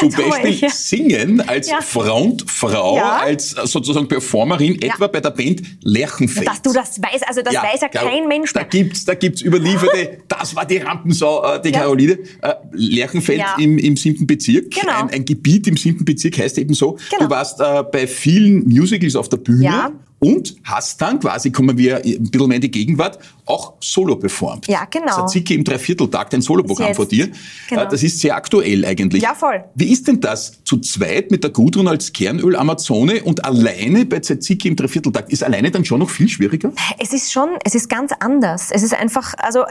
Zum 0.00 0.10
Beispiel 0.10 0.50
ich, 0.50 0.60
ja. 0.60 0.70
singen 0.70 1.40
als 1.40 1.70
ja. 1.70 1.80
Frontfrau, 1.80 2.96
ja. 2.96 3.18
als 3.18 3.50
sozusagen 3.50 4.08
Performerin, 4.08 4.80
etwa 4.80 5.06
bei 5.06 5.20
der 5.20 5.30
Band 5.30 5.62
Lerchenfeld. 5.82 6.46
Dass 6.46 6.62
du 6.62 6.72
das 6.72 7.00
weißt, 7.00 7.26
also 7.26 7.42
das 7.42 7.54
weiß 7.54 7.80
ja 7.80 7.88
kein 7.88 8.28
Mensch 8.28 8.54
mehr. 8.54 8.64
Da 8.64 8.68
gibt's, 8.68 9.04
da 9.04 9.14
gibt's 9.14 9.42
überlieferte, 9.42 10.18
das 10.28 10.54
war 10.54 10.66
die 10.66 10.78
Rampensau, 10.78 11.44
äh, 11.44 11.62
die 11.62 11.72
Caroline. 11.72 12.18
Äh, 12.42 12.54
Lerchenfeld 12.72 13.44
im, 13.58 13.78
im 13.78 13.96
siebten 13.96 14.26
Bezirk, 14.26 14.70
genau. 14.70 15.02
ein, 15.02 15.10
ein, 15.10 15.24
Gebiet 15.24 15.66
im 15.66 15.76
siebten 15.76 16.04
Bezirk 16.04 16.38
heißt 16.38 16.58
eben 16.58 16.74
so. 16.74 16.98
Genau. 17.10 17.24
Du 17.24 17.30
warst 17.30 17.60
äh, 17.60 17.82
bei 17.90 18.06
vielen 18.06 18.68
Musicals 18.68 19.16
auf 19.16 19.28
der 19.28 19.38
Bühne 19.38 19.92
und 20.18 20.56
hast 20.64 21.00
dann 21.00 21.20
quasi, 21.20 21.50
kommen 21.50 21.78
wir 21.78 21.96
ein 21.96 22.30
bisschen 22.30 22.48
mehr 22.48 22.56
in 22.56 22.62
die 22.62 22.70
Gegenwart, 22.70 23.18
auch 23.46 23.74
Solo 23.80 24.16
performt. 24.16 24.66
Ja, 24.68 24.84
genau. 24.90 25.12
Satziki 25.12 25.54
im 25.54 25.64
Dreivierteltag, 25.64 26.30
dein 26.30 26.42
Soloprogramm 26.42 26.94
vor 26.94 27.06
dir. 27.06 27.28
Genau. 27.68 27.86
Das 27.86 28.02
ist 28.02 28.20
sehr 28.20 28.34
aktuell 28.34 28.84
eigentlich. 28.84 29.22
Ja, 29.22 29.34
voll. 29.34 29.64
Wie 29.74 29.90
ist 29.90 30.06
denn 30.06 30.20
das 30.20 30.62
zu 30.64 30.78
zweit 30.78 31.30
mit 31.30 31.44
der 31.44 31.50
Gudrun 31.50 31.88
als 31.88 32.12
Kernöl-Amazone 32.12 33.22
und 33.22 33.44
alleine 33.44 34.04
bei 34.04 34.20
Tzatziki 34.20 34.68
im 34.68 34.76
Dreivierteltag? 34.76 35.30
Ist 35.30 35.42
alleine 35.42 35.70
dann 35.70 35.84
schon 35.84 36.00
noch 36.00 36.10
viel 36.10 36.28
schwieriger? 36.28 36.72
Es 36.98 37.12
ist 37.12 37.32
schon, 37.32 37.50
es 37.64 37.74
ist 37.74 37.88
ganz 37.88 38.12
anders. 38.20 38.70
Es 38.70 38.82
ist 38.82 38.94
einfach, 38.94 39.34
also 39.38 39.64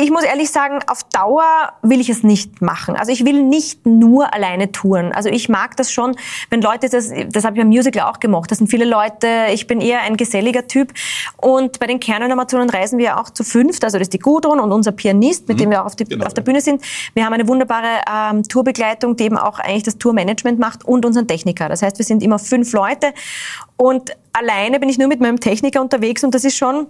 ich 0.00 0.10
muss 0.10 0.24
ehrlich 0.24 0.50
sagen, 0.50 0.80
auf 0.88 1.04
Dauer 1.04 1.44
will 1.82 2.00
ich 2.00 2.08
es 2.08 2.22
nicht 2.24 2.62
machen. 2.62 2.96
Also 2.96 3.12
ich 3.12 3.24
will 3.24 3.42
nicht 3.42 3.86
nur 3.86 4.34
alleine 4.34 4.72
touren. 4.72 5.12
Also 5.12 5.28
ich 5.28 5.48
mag 5.48 5.76
das 5.76 5.92
schon, 5.92 6.16
wenn 6.48 6.62
Leute, 6.62 6.88
das, 6.88 7.10
das 7.30 7.44
habe 7.44 7.56
ich 7.56 7.62
beim 7.62 7.68
Musical 7.68 8.10
auch 8.10 8.18
gemacht, 8.18 8.50
das 8.50 8.58
sind 8.58 8.68
viele 8.68 8.84
Leute, 8.86 9.28
ich 9.52 9.66
bin 9.66 9.80
eher 9.80 9.89
ein 9.98 10.16
geselliger 10.16 10.66
Typ 10.66 10.92
und 11.36 11.78
bei 11.80 11.86
den 11.86 12.00
Kernöl-Amazonen 12.00 12.70
reisen 12.70 12.98
wir 12.98 13.20
auch 13.20 13.30
zu 13.30 13.44
fünft. 13.44 13.84
Also 13.84 13.98
das 13.98 14.06
ist 14.06 14.12
die 14.12 14.18
Gudrun 14.18 14.60
und 14.60 14.72
unser 14.72 14.92
Pianist, 14.92 15.48
mit 15.48 15.56
mhm. 15.56 15.62
dem 15.62 15.70
wir 15.70 15.82
auch 15.82 15.86
auf, 15.86 15.96
die, 15.96 16.04
genau. 16.04 16.26
auf, 16.26 16.34
der 16.34 16.42
Bühne 16.42 16.60
sind. 16.60 16.82
Wir 17.14 17.24
haben 17.24 17.32
eine 17.32 17.48
wunderbare 17.48 18.02
ähm, 18.10 18.42
Tourbegleitung, 18.44 19.16
die 19.16 19.24
eben 19.24 19.36
auch 19.36 19.58
eigentlich 19.58 19.82
das 19.82 19.98
Tourmanagement 19.98 20.58
macht 20.58 20.84
und 20.84 21.04
unseren 21.04 21.26
Techniker. 21.26 21.68
Das 21.68 21.82
heißt, 21.82 21.98
wir 21.98 22.04
sind 22.04 22.22
immer 22.22 22.38
fünf 22.38 22.72
Leute 22.72 23.12
und 23.76 24.16
alleine 24.32 24.78
bin 24.78 24.88
ich 24.88 24.98
nur 24.98 25.08
mit 25.08 25.20
meinem 25.20 25.40
Techniker 25.40 25.80
unterwegs 25.80 26.22
und 26.24 26.34
das 26.34 26.44
ist 26.44 26.56
schon 26.56 26.86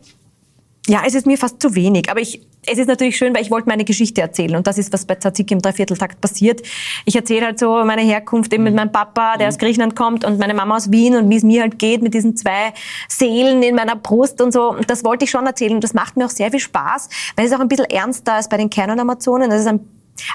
ja, 0.86 1.02
es 1.06 1.14
ist 1.14 1.26
mir 1.26 1.38
fast 1.38 1.60
zu 1.60 1.74
wenig. 1.74 2.10
Aber 2.10 2.20
ich, 2.20 2.46
es 2.66 2.78
ist 2.78 2.88
natürlich 2.88 3.16
schön, 3.16 3.34
weil 3.34 3.42
ich 3.42 3.50
wollte 3.50 3.68
meine 3.68 3.84
Geschichte 3.84 4.20
erzählen. 4.20 4.56
Und 4.56 4.66
das 4.66 4.76
ist, 4.76 4.92
was 4.92 5.06
bei 5.06 5.14
Tzatziki 5.14 5.54
im 5.54 5.62
Dreivierteltakt 5.62 6.20
passiert. 6.20 6.60
Ich 7.06 7.16
erzähle 7.16 7.46
halt 7.46 7.58
so 7.58 7.84
meine 7.84 8.02
Herkunft 8.02 8.52
eben 8.52 8.64
mit 8.64 8.74
meinem 8.74 8.92
Papa, 8.92 9.36
der 9.38 9.48
aus 9.48 9.58
Griechenland 9.58 9.96
kommt, 9.96 10.24
und 10.24 10.38
meine 10.38 10.54
Mama 10.54 10.76
aus 10.76 10.90
Wien 10.90 11.16
und 11.16 11.30
wie 11.30 11.36
es 11.36 11.42
mir 11.42 11.62
halt 11.62 11.78
geht 11.78 12.02
mit 12.02 12.12
diesen 12.12 12.36
zwei 12.36 12.72
Seelen 13.08 13.62
in 13.62 13.74
meiner 13.74 13.96
Brust 13.96 14.40
und 14.40 14.52
so. 14.52 14.70
Und 14.70 14.90
das 14.90 15.04
wollte 15.04 15.24
ich 15.24 15.30
schon 15.30 15.46
erzählen. 15.46 15.74
Und 15.74 15.84
das 15.84 15.94
macht 15.94 16.16
mir 16.16 16.26
auch 16.26 16.30
sehr 16.30 16.50
viel 16.50 16.60
Spaß, 16.60 17.08
weil 17.36 17.46
es 17.46 17.52
auch 17.52 17.60
ein 17.60 17.68
bisschen 17.68 17.86
ernster 17.86 18.38
ist 18.38 18.50
bei 18.50 18.58
den 18.58 18.68
Kernamazonen. 18.68 19.48
Das 19.48 19.60
ist 19.60 19.66
ein 19.66 19.80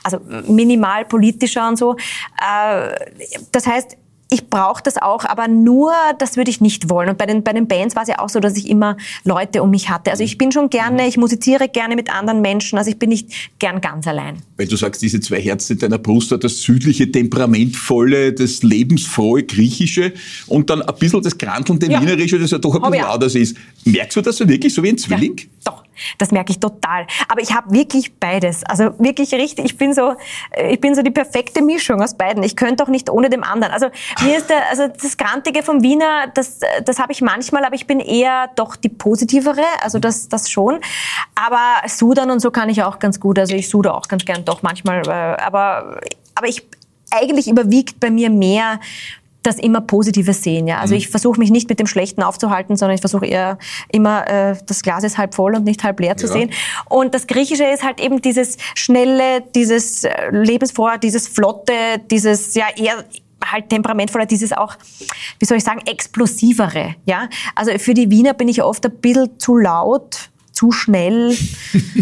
also 0.03 0.20
minimal 0.48 1.05
politischer 1.05 1.67
und 1.67 1.77
so. 1.77 1.96
Äh, 1.96 2.96
das 3.51 3.67
heißt, 3.67 3.98
ich 4.29 4.50
brauche 4.50 4.82
das 4.84 4.98
auch, 4.98 5.24
aber 5.24 5.48
nur, 5.48 5.94
das 6.17 6.36
würde 6.36 6.50
ich 6.50 6.60
nicht 6.60 6.89
wollen. 6.89 7.10
Und 7.10 7.17
bei 7.17 7.25
den, 7.25 7.44
bei 7.44 7.53
den 7.53 7.67
Bands 7.67 7.96
war 7.96 8.03
es 8.03 8.10
ja 8.10 8.20
auch 8.20 8.29
so, 8.29 8.39
dass 8.39 8.58
ich 8.58 8.70
immer 8.70 8.98
Leute 9.24 9.62
um 9.62 9.70
mich 9.70 9.89
hatte. 9.89 10.12
Also 10.12 10.24
ich 10.24 10.38
bin 10.38 10.51
schon 10.51 10.70
gerne, 10.70 11.08
ich 11.08 11.17
musiziere 11.17 11.70
gerne 11.70 11.96
mit 11.96 12.13
anderen 12.13 12.41
Menschen, 12.41 12.77
also 12.77 12.89
ich 12.89 12.98
bin 12.98 13.10
nicht 13.10 13.29
gern 13.60 13.82
ganz 13.82 14.08
allein. 14.08 14.38
Wenn 14.58 14.67
du 14.67 14.75
sagst, 14.75 15.01
diese 15.01 15.20
zwei 15.20 15.39
Herzen 15.39 15.74
in 15.74 15.79
deiner 15.79 16.00
Brust, 16.00 16.32
das 16.32 16.62
südliche, 16.62 17.12
temperamentvolle, 17.12 18.34
das 18.34 18.63
lebensfrohe 18.63 19.44
Griechische 19.44 20.13
und 20.48 20.70
dann 20.70 20.82
ein 20.82 20.96
bisschen 20.96 21.22
das 21.22 21.38
krantelnde 21.38 21.91
ja. 21.91 22.01
Wienerische, 22.01 22.39
das 22.39 22.51
ja 22.51 22.58
doch 22.58 22.75
ein 22.75 22.91
bisschen 22.91 23.05
anders 23.05 23.36
ist. 23.36 23.55
Merkst 23.86 24.17
du 24.17 24.22
das 24.22 24.38
so 24.38 24.50
wirklich, 24.50 24.74
so 24.74 24.82
wie 24.82 24.89
ein 24.89 24.98
Zwilling? 24.98 25.38
Ja, 25.38 25.46
doch. 25.65 25.85
Das 26.17 26.31
merke 26.31 26.51
ich 26.51 26.59
total. 26.59 27.07
Aber 27.27 27.41
ich 27.41 27.53
habe 27.53 27.71
wirklich 27.71 28.19
beides. 28.19 28.63
Also 28.65 28.97
wirklich 28.99 29.33
richtig, 29.33 29.65
ich 29.65 29.77
bin 29.77 29.93
so, 29.93 30.15
äh, 30.51 30.73
ich 30.73 30.81
bin 30.81 30.95
so 30.95 31.01
die 31.01 31.11
perfekte 31.11 31.61
Mischung 31.61 32.01
aus 32.01 32.15
beiden. 32.15 32.43
Ich 32.43 32.55
könnte 32.55 32.83
auch 32.83 32.87
nicht 32.87 33.09
ohne 33.09 33.29
dem 33.29 33.43
anderen. 33.43 33.73
Also 33.73 33.87
mir 34.21 34.37
ist 34.37 34.49
der, 34.49 34.69
also 34.69 34.87
das 34.87 35.17
Grantige 35.17 35.63
vom 35.63 35.81
Wiener, 35.81 36.27
das, 36.33 36.59
das 36.83 36.99
habe 36.99 37.11
ich 37.11 37.21
manchmal, 37.21 37.65
aber 37.65 37.75
ich 37.75 37.87
bin 37.87 37.99
eher 37.99 38.49
doch 38.55 38.75
die 38.75 38.89
positivere, 38.89 39.63
also 39.81 39.99
das, 39.99 40.29
das 40.29 40.49
schon. 40.49 40.79
Aber 41.35 41.87
Sudan 41.87 42.31
und 42.31 42.39
so 42.39 42.51
kann 42.51 42.69
ich 42.69 42.83
auch 42.83 42.99
ganz 42.99 43.19
gut. 43.19 43.39
Also 43.39 43.55
ich 43.55 43.69
sude 43.69 43.93
auch 43.93 44.07
ganz 44.07 44.25
gern 44.25 44.45
doch 44.45 44.61
manchmal. 44.63 45.01
Äh, 45.07 45.41
aber, 45.41 45.99
aber 46.35 46.47
ich, 46.47 46.65
eigentlich 47.11 47.47
überwiegt 47.47 47.99
bei 47.99 48.09
mir 48.09 48.29
mehr 48.29 48.79
das 49.45 49.57
immer 49.57 49.81
Positive 49.81 50.33
sehen. 50.33 50.67
Ja? 50.67 50.79
Also 50.79 50.93
mhm. 50.93 50.99
ich 50.99 51.09
versuche 51.09 51.39
mich 51.39 51.51
nicht 51.51 51.69
mit 51.69 51.79
dem 51.79 51.87
Schlechten 51.87 52.23
aufzuhalten, 52.23 52.75
sondern 52.75 52.95
ich 52.95 53.01
versuche 53.01 53.25
eher 53.25 53.57
immer, 53.91 54.27
äh, 54.27 54.55
das 54.65 54.81
Glas 54.81 55.03
ist 55.03 55.17
halb 55.17 55.35
voll 55.35 55.55
und 55.55 55.63
nicht 55.63 55.83
halb 55.83 55.99
leer 55.99 56.17
zu 56.17 56.27
ja. 56.27 56.33
sehen. 56.33 56.49
Und 56.89 57.13
das 57.13 57.27
Griechische 57.27 57.65
ist 57.65 57.83
halt 57.83 57.99
eben 57.99 58.21
dieses 58.21 58.57
schnelle, 58.73 59.41
dieses 59.53 60.03
äh, 60.03 60.29
lebensfrohe, 60.31 60.97
dieses 60.99 61.27
flotte, 61.27 61.73
dieses 62.09 62.55
ja 62.55 62.65
eher 62.75 63.03
halt 63.51 63.69
temperamentvoller, 63.69 64.25
dieses 64.25 64.53
auch, 64.53 64.75
wie 65.39 65.45
soll 65.45 65.57
ich 65.57 65.63
sagen, 65.63 65.81
explosivere. 65.85 66.95
Ja? 67.05 67.29
Also 67.55 67.77
für 67.77 67.93
die 67.93 68.09
Wiener 68.09 68.33
bin 68.33 68.47
ich 68.47 68.63
oft 68.63 68.85
ein 68.85 68.97
bisschen 68.97 69.39
zu 69.39 69.57
laut 69.57 70.29
zu 70.55 70.71
schnell, 70.71 71.38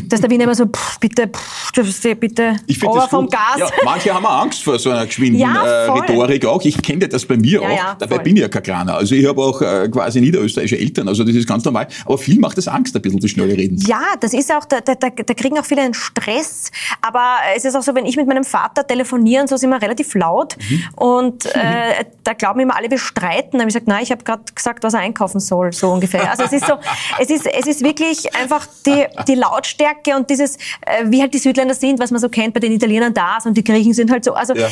dass 0.05 0.21
der 0.21 0.29
Wiener 0.29 0.43
immer 0.43 0.53
so, 0.53 0.65
pff, 0.67 0.99
bitte, 0.99 1.27
pff, 1.27 1.71
bitte, 2.19 2.55
ich 2.67 2.79
das 2.79 3.07
vom 3.07 3.27
Gas. 3.27 3.57
Ja, 3.57 3.67
manche 3.83 4.13
haben 4.13 4.25
Angst 4.25 4.63
vor 4.63 4.77
so 4.77 4.91
einer 4.91 5.07
geschwinden 5.07 5.39
ja, 5.39 5.65
äh, 5.65 5.89
Rhetorik 5.89 6.45
auch. 6.45 6.63
Ich 6.63 6.79
kenne 6.81 7.07
das 7.07 7.25
bei 7.25 7.35
mir 7.35 7.61
ja, 7.61 7.67
auch. 7.67 7.97
Dabei 7.97 8.15
voll. 8.15 8.23
bin 8.23 8.35
ich 8.35 8.43
ja 8.43 8.47
kein 8.47 8.61
Kleiner. 8.61 8.95
Also 8.95 9.15
ich 9.15 9.27
habe 9.27 9.41
auch 9.41 9.59
äh, 9.61 9.89
quasi 9.89 10.21
niederösterreichische 10.21 10.79
Eltern, 10.79 11.07
also 11.07 11.23
das 11.23 11.35
ist 11.35 11.47
ganz 11.47 11.65
normal. 11.65 11.87
Aber 12.05 12.17
viel 12.19 12.39
macht 12.39 12.57
das 12.57 12.67
Angst, 12.67 12.95
ein 12.95 13.01
bisschen 13.01 13.19
zu 13.19 13.27
schnell 13.27 13.51
reden. 13.51 13.77
Ja, 13.87 14.01
das 14.19 14.33
ist 14.33 14.51
auch, 14.51 14.65
da, 14.65 14.81
da, 14.81 14.93
da 14.93 15.33
kriegen 15.33 15.57
auch 15.57 15.65
viele 15.65 15.81
einen 15.81 15.95
Stress. 15.95 16.71
Aber 17.01 17.37
es 17.55 17.65
ist 17.65 17.75
auch 17.75 17.81
so, 17.81 17.95
wenn 17.95 18.05
ich 18.05 18.17
mit 18.17 18.27
meinem 18.27 18.43
Vater 18.43 18.85
telefoniere 18.85 19.41
und 19.41 19.49
so, 19.49 19.57
sind 19.57 19.71
wir 19.71 19.81
relativ 19.81 20.13
laut. 20.13 20.55
Mhm. 20.69 20.83
Und 20.95 21.45
äh, 21.47 22.05
da 22.23 22.33
glauben 22.33 22.59
immer 22.59 22.75
alle, 22.75 22.91
wir 22.91 22.99
streiten. 22.99 23.53
Da 23.53 23.59
habe 23.59 23.69
ich 23.69 23.73
gesagt, 23.73 23.87
nein, 23.87 24.03
ich 24.03 24.11
habe 24.11 24.23
gerade 24.23 24.43
gesagt, 24.53 24.83
was 24.83 24.93
er 24.93 24.99
einkaufen 24.99 25.39
soll, 25.39 25.73
so 25.73 25.91
ungefähr. 25.91 26.29
Also 26.29 26.43
es 26.43 26.53
ist 26.53 26.67
so, 26.67 26.75
es 27.19 27.29
ist, 27.29 27.47
es 27.47 27.65
ist 27.65 27.83
wirklich 27.83 28.27
einfach 28.43 28.67
die, 28.85 29.05
die 29.27 29.35
Lautstärke 29.35 30.15
und 30.15 30.29
dieses, 30.29 30.57
äh, 30.81 31.05
wie 31.05 31.21
halt 31.21 31.33
die 31.33 31.39
Südländer 31.39 31.73
sind, 31.73 31.99
was 31.99 32.11
man 32.11 32.19
so 32.19 32.29
kennt 32.29 32.53
bei 32.53 32.59
den 32.59 32.71
Italienern 32.71 33.13
da 33.13 33.37
und 33.45 33.57
die 33.57 33.63
Griechen 33.63 33.93
sind 33.93 34.11
halt 34.11 34.23
so. 34.23 34.33
Also 34.33 34.53
ja, 34.53 34.67
äh, 34.67 34.69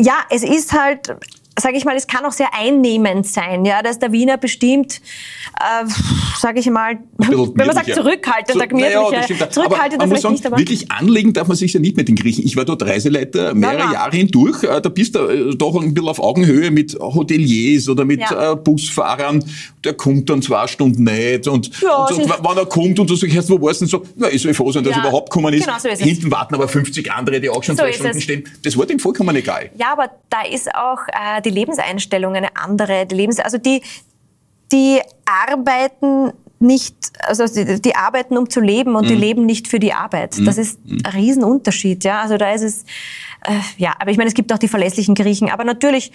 ja 0.00 0.14
es 0.30 0.42
ist 0.42 0.72
halt 0.72 1.14
sage 1.58 1.76
ich 1.76 1.84
mal, 1.84 1.96
es 1.96 2.06
kann 2.06 2.24
auch 2.24 2.32
sehr 2.32 2.48
einnehmend 2.52 3.26
sein, 3.26 3.64
ja, 3.64 3.82
dass 3.82 3.98
der 3.98 4.12
Wiener 4.12 4.36
bestimmt, 4.36 5.00
äh, 5.60 5.86
sage 6.38 6.60
ich 6.60 6.68
mal, 6.68 6.98
wenn 7.18 7.66
man 7.66 7.74
sagt 7.74 7.94
zurückhaltend, 7.94 8.58
so, 8.58 8.76
naja, 8.76 9.04
zurückhaltend 9.50 10.00
aber 10.00 10.10
muss 10.10 10.22
sagen, 10.22 10.34
nicht, 10.34 10.46
aber 10.46 10.58
wirklich 10.58 10.90
anlegen 10.90 11.32
darf 11.32 11.46
man 11.46 11.56
sich 11.56 11.72
ja 11.72 11.80
nicht 11.80 11.96
mit 11.96 12.08
den 12.08 12.16
Griechen. 12.16 12.44
Ich 12.44 12.56
war 12.56 12.64
dort 12.64 12.82
Reiseleiter 12.82 13.54
mehrere 13.54 13.84
nein. 13.84 13.92
Jahre 13.92 14.16
hindurch, 14.16 14.64
äh, 14.64 14.80
da 14.80 14.88
bist 14.88 15.14
du 15.14 15.20
äh, 15.20 15.56
doch 15.56 15.80
ein 15.80 15.94
bisschen 15.94 16.08
auf 16.08 16.18
Augenhöhe 16.18 16.70
mit 16.70 16.98
Hoteliers 16.98 17.88
oder 17.88 18.04
mit 18.04 18.20
ja. 18.20 18.52
äh, 18.52 18.56
Busfahrern, 18.56 19.44
der 19.84 19.94
kommt 19.94 20.28
dann 20.30 20.42
zwei 20.42 20.66
Stunden 20.66 21.04
nicht 21.04 21.46
und, 21.46 21.70
ja, 21.80 22.04
und, 22.04 22.18
und 22.18 22.30
wann 22.40 22.56
er 22.56 22.66
kommt 22.66 22.98
und 22.98 23.08
du 23.08 23.14
sagst, 23.14 23.50
wo 23.50 23.60
warst 23.62 23.80
du 23.80 23.84
denn 23.84 23.90
so, 23.90 24.02
na, 24.16 24.28
ich 24.28 24.42
soll 24.42 24.54
froh 24.54 24.72
sein, 24.72 24.82
dass 24.82 24.96
ja, 24.96 25.02
er 25.02 25.08
überhaupt 25.08 25.30
gekommen 25.30 25.54
ist. 25.54 25.66
Genau 25.66 25.78
so 25.78 25.88
ist 25.88 26.02
Hinten 26.02 26.30
warten 26.30 26.54
aber 26.54 26.66
50 26.66 27.12
andere, 27.12 27.40
die 27.40 27.48
auch 27.48 27.62
schon 27.62 27.76
so 27.76 27.82
zwei 27.82 27.92
Stunden 27.92 28.16
es. 28.16 28.24
stehen. 28.24 28.44
Das 28.64 28.76
war 28.76 28.86
dem 28.86 28.98
vollkommen 28.98 29.36
egal. 29.36 29.70
Ja, 29.78 29.92
aber 29.92 30.10
da 30.30 30.42
ist 30.42 30.74
auch 30.74 30.98
äh, 31.08 31.43
die 31.44 31.50
Lebenseinstellung 31.50 32.34
eine 32.34 32.56
andere. 32.56 33.06
Die 33.06 33.14
Lebens 33.14 33.38
also 33.40 33.58
die, 33.58 33.82
die 34.72 35.00
arbeiten 35.24 36.32
nicht, 36.58 37.03
also 37.26 37.46
die, 37.46 37.80
die, 37.80 37.94
arbeiten 37.94 38.36
um 38.36 38.48
zu 38.48 38.60
leben 38.60 38.96
und 38.96 39.04
mhm. 39.04 39.08
die 39.08 39.14
leben 39.14 39.46
nicht 39.46 39.68
für 39.68 39.78
die 39.78 39.92
Arbeit. 39.92 40.36
Das 40.46 40.56
mhm. 40.56 40.62
ist 40.62 40.78
ein 40.84 41.06
Riesenunterschied, 41.06 42.04
ja. 42.04 42.22
Also 42.22 42.36
da 42.36 42.52
ist 42.52 42.62
es, 42.62 42.82
äh, 43.46 43.58
ja, 43.76 43.94
aber 43.98 44.10
ich 44.10 44.16
meine, 44.16 44.28
es 44.28 44.34
gibt 44.34 44.52
auch 44.52 44.58
die 44.58 44.68
verlässlichen 44.68 45.14
Griechen. 45.14 45.50
Aber 45.50 45.64
natürlich 45.64 46.12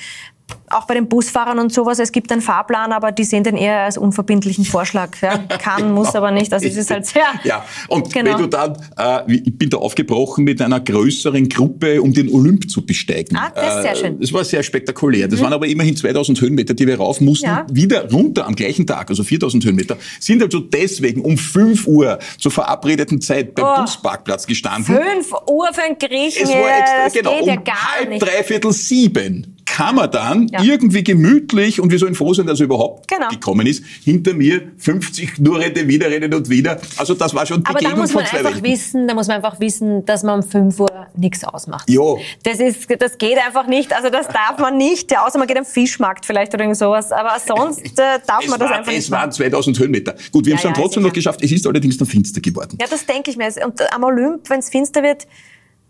auch 0.70 0.86
bei 0.86 0.94
den 0.94 1.08
Busfahrern 1.08 1.58
und 1.58 1.74
sowas, 1.74 1.98
es 1.98 2.12
gibt 2.12 2.32
einen 2.32 2.42
Fahrplan, 2.42 2.92
aber 2.92 3.12
die 3.12 3.24
sehen 3.24 3.44
den 3.44 3.58
eher 3.58 3.80
als 3.82 3.98
unverbindlichen 3.98 4.66
Vorschlag. 4.66 5.20
Ja. 5.22 5.38
Kann, 5.60 5.92
muss 5.94 6.14
aber 6.16 6.32
nicht. 6.32 6.54
Also 6.54 6.68
es 6.68 6.78
ist 6.78 6.92
halt 6.92 7.06
sehr. 7.06 7.24
Ja, 7.44 7.66
und 7.88 8.14
genau. 8.14 8.32
wenn 8.32 8.38
du 8.38 8.48
dann, 8.48 8.78
äh, 8.98 9.34
ich 9.34 9.58
bin 9.58 9.70
da 9.70 9.78
aufgebrochen 9.78 10.44
mit 10.44 10.62
einer 10.62 10.80
größeren 10.80 11.48
Gruppe, 11.50 12.02
um 12.02 12.14
den 12.14 12.32
Olymp 12.32 12.70
zu 12.70 12.86
besteigen. 12.86 13.36
Ah, 13.38 13.52
das 13.54 13.78
ist 13.78 13.82
sehr 13.82 13.96
schön. 13.96 14.16
Äh, 14.18 14.22
das 14.22 14.34
war 14.34 14.44
sehr 14.44 14.62
spektakulär. 14.62 15.28
Das 15.28 15.40
mhm. 15.40 15.46
waren 15.46 15.54
aber 15.54 15.68
immerhin 15.68 15.96
2000 15.96 16.40
Höhenmeter, 16.42 16.74
die 16.74 16.86
wir 16.86 16.98
rauf 16.98 17.22
mussten, 17.22 17.48
ja. 17.48 17.66
wieder 17.72 18.10
runter 18.12 18.46
am 18.46 18.56
gleichen 18.56 18.86
Tag, 18.86 19.10
also 19.10 19.24
4000 19.24 19.66
Höhenmeter. 19.66 19.98
Sind 20.20 20.44
also 20.44 20.60
deswegen 21.00 21.22
um 21.22 21.38
5 21.38 21.88
Uhr 21.88 22.20
zur 22.38 22.52
verabredeten 22.52 23.22
Zeit 23.22 23.56
beim 23.56 23.66
oh. 23.66 23.82
Busparkplatz 23.82 24.46
gestanden. 24.46 24.96
5 24.96 25.34
Uhr 25.48 25.70
für 25.74 25.82
einen 25.82 25.98
Griechen, 25.98 26.44
es 26.44 26.50
war 26.50 27.06
jetzt, 27.06 27.16
genau, 27.16 27.40
um 27.40 27.48
ja 27.48 27.62
halb, 27.66 28.10
nicht. 28.10 28.22
dreiviertel 28.22 28.72
sieben 28.72 29.59
kann 29.76 29.96
man 29.96 30.10
dann 30.12 30.48
ja. 30.48 30.64
irgendwie 30.64 31.04
gemütlich 31.04 31.80
und 31.80 31.92
wir 31.92 32.00
sollen 32.00 32.16
froh 32.16 32.34
sein, 32.34 32.48
dass 32.48 32.60
er 32.60 32.66
überhaupt 32.66 33.08
genau. 33.08 33.30
gekommen 33.30 33.68
ist. 33.68 33.84
Hinter 34.04 34.34
mir 34.34 34.62
50 34.78 35.40
nur 35.40 35.60
Rede, 35.60 35.88
wieder 35.88 36.10
Rede 36.10 36.36
und 36.36 36.50
wieder. 36.50 36.80
Also 36.98 37.14
das 37.14 37.34
war 37.34 37.46
schon 37.46 37.66
Aber 37.66 37.80
da 37.80 37.96
muss 37.96 38.14
man 38.14 38.24
einfach 38.24 38.44
Welten. 38.44 38.64
wissen, 38.64 39.08
da 39.08 39.14
muss 39.14 39.28
man 39.28 39.38
einfach 39.38 39.60
wissen, 39.60 40.06
dass 40.06 40.24
man 40.24 40.42
um 40.42 40.50
5 40.50 40.80
Uhr 40.80 41.08
nichts 41.16 41.44
ausmacht. 41.44 41.90
Ja. 41.90 42.02
Das 42.44 42.60
ist, 42.60 42.88
das 43.00 43.18
geht 43.18 43.38
einfach 43.38 43.68
nicht. 43.68 43.94
Also 43.94 44.10
das 44.10 44.28
darf 44.28 44.58
man 44.58 44.78
nicht. 44.78 45.12
Ja, 45.12 45.26
außer 45.26 45.38
man 45.38 45.48
geht 45.48 45.58
am 45.58 45.66
Fischmarkt 45.66 46.26
vielleicht 46.26 46.54
oder 46.54 46.64
irgend 46.64 46.78
sowas. 46.78 47.12
Aber 47.12 47.38
sonst 47.40 48.00
äh, 48.00 48.20
darf 48.26 48.48
man 48.48 48.60
das 48.60 48.70
war, 48.70 48.78
einfach 48.78 48.92
nicht. 48.92 49.04
Es 49.04 49.12
waren 49.12 49.32
2000 49.32 49.80
Höhenmeter. 49.80 50.16
Gut, 50.32 50.46
wir 50.46 50.52
ja, 50.52 50.58
haben 50.58 50.58
es 50.58 50.64
dann 50.64 50.74
trotzdem 50.74 51.04
noch 51.04 51.14
geschafft. 51.14 51.44
Es 51.44 51.52
ist 51.52 51.66
allerdings 51.68 51.98
dann 51.98 52.08
finster 52.08 52.42
geworden. 52.42 52.78
Ja, 52.80 52.88
das 52.90 53.06
denke 53.06 53.32
ich 53.32 53.38
mir. 53.38 53.50
Und 53.66 53.82
am 53.94 54.04
Olymp, 54.04 54.50
wenn 54.50 54.60
es 54.60 54.70
finster 54.70 55.04
wird, 55.04 55.28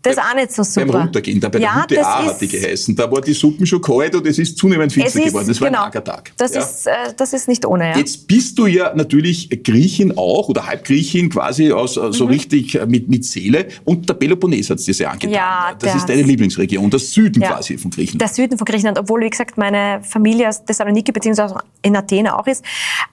das 0.02 0.14
ist 0.14 0.18
auch 0.18 0.34
nicht 0.34 0.52
so 0.52 0.62
super. 0.62 0.86
Beim 0.86 1.02
Runtergehen, 1.02 1.40
da 1.40 1.50
bei 1.50 1.58
ja, 1.58 1.84
der 1.86 1.98
Hütte 1.98 2.06
A 2.06 2.24
hat 2.24 2.40
die 2.40 2.48
geheißen. 2.48 2.96
Da 2.96 3.10
war 3.10 3.20
die 3.20 3.34
Suppen 3.34 3.66
schon 3.66 3.82
kalt 3.82 4.14
und 4.14 4.26
es 4.26 4.38
ist 4.38 4.56
zunehmend 4.56 4.92
finster 4.92 5.20
geworden. 5.20 5.46
Das 5.46 5.60
war 5.60 5.68
genau, 5.68 5.80
ein 5.80 5.84
arger 5.84 6.02
Tag. 6.02 6.32
Das, 6.38 6.54
ja. 6.54 6.60
ist, 6.62 6.86
äh, 6.86 6.92
das 7.14 7.34
ist 7.34 7.48
nicht 7.48 7.66
ohne, 7.66 7.90
ja. 7.90 7.98
Jetzt 7.98 8.26
bist 8.26 8.58
du 8.58 8.66
ja 8.66 8.94
natürlich 8.94 9.50
Griechin 9.62 10.16
auch 10.16 10.48
oder 10.48 10.66
Halbgriechin 10.66 11.28
quasi 11.28 11.70
aus 11.70 11.98
äh, 11.98 12.12
so 12.12 12.24
mhm. 12.24 12.30
richtig 12.30 12.74
äh, 12.76 12.86
mit, 12.86 13.08
mit 13.08 13.26
Seele. 13.26 13.68
Und 13.84 14.08
der 14.08 14.14
Peloponnes 14.14 14.70
hat 14.70 14.78
es 14.78 14.86
dir 14.86 14.94
sehr 14.94 15.10
angetan. 15.10 15.34
Ja, 15.34 15.74
das 15.78 15.94
ist 15.96 16.08
deine 16.08 16.22
Lieblingsregion, 16.22 16.88
das 16.88 17.12
Süden 17.12 17.42
ja. 17.42 17.52
quasi 17.52 17.76
von 17.76 17.90
Griechenland. 17.90 18.22
Der 18.22 18.28
Süden 18.28 18.56
von 18.56 18.64
Griechenland, 18.64 18.98
obwohl, 18.98 19.20
wie 19.20 19.30
gesagt, 19.30 19.58
meine 19.58 20.00
Familie 20.02 20.48
aus 20.48 20.64
Thessaloniki 20.64 21.12
beziehungsweise 21.12 21.56
in 21.82 21.94
Athen 21.94 22.26
auch 22.26 22.46
ist. 22.46 22.64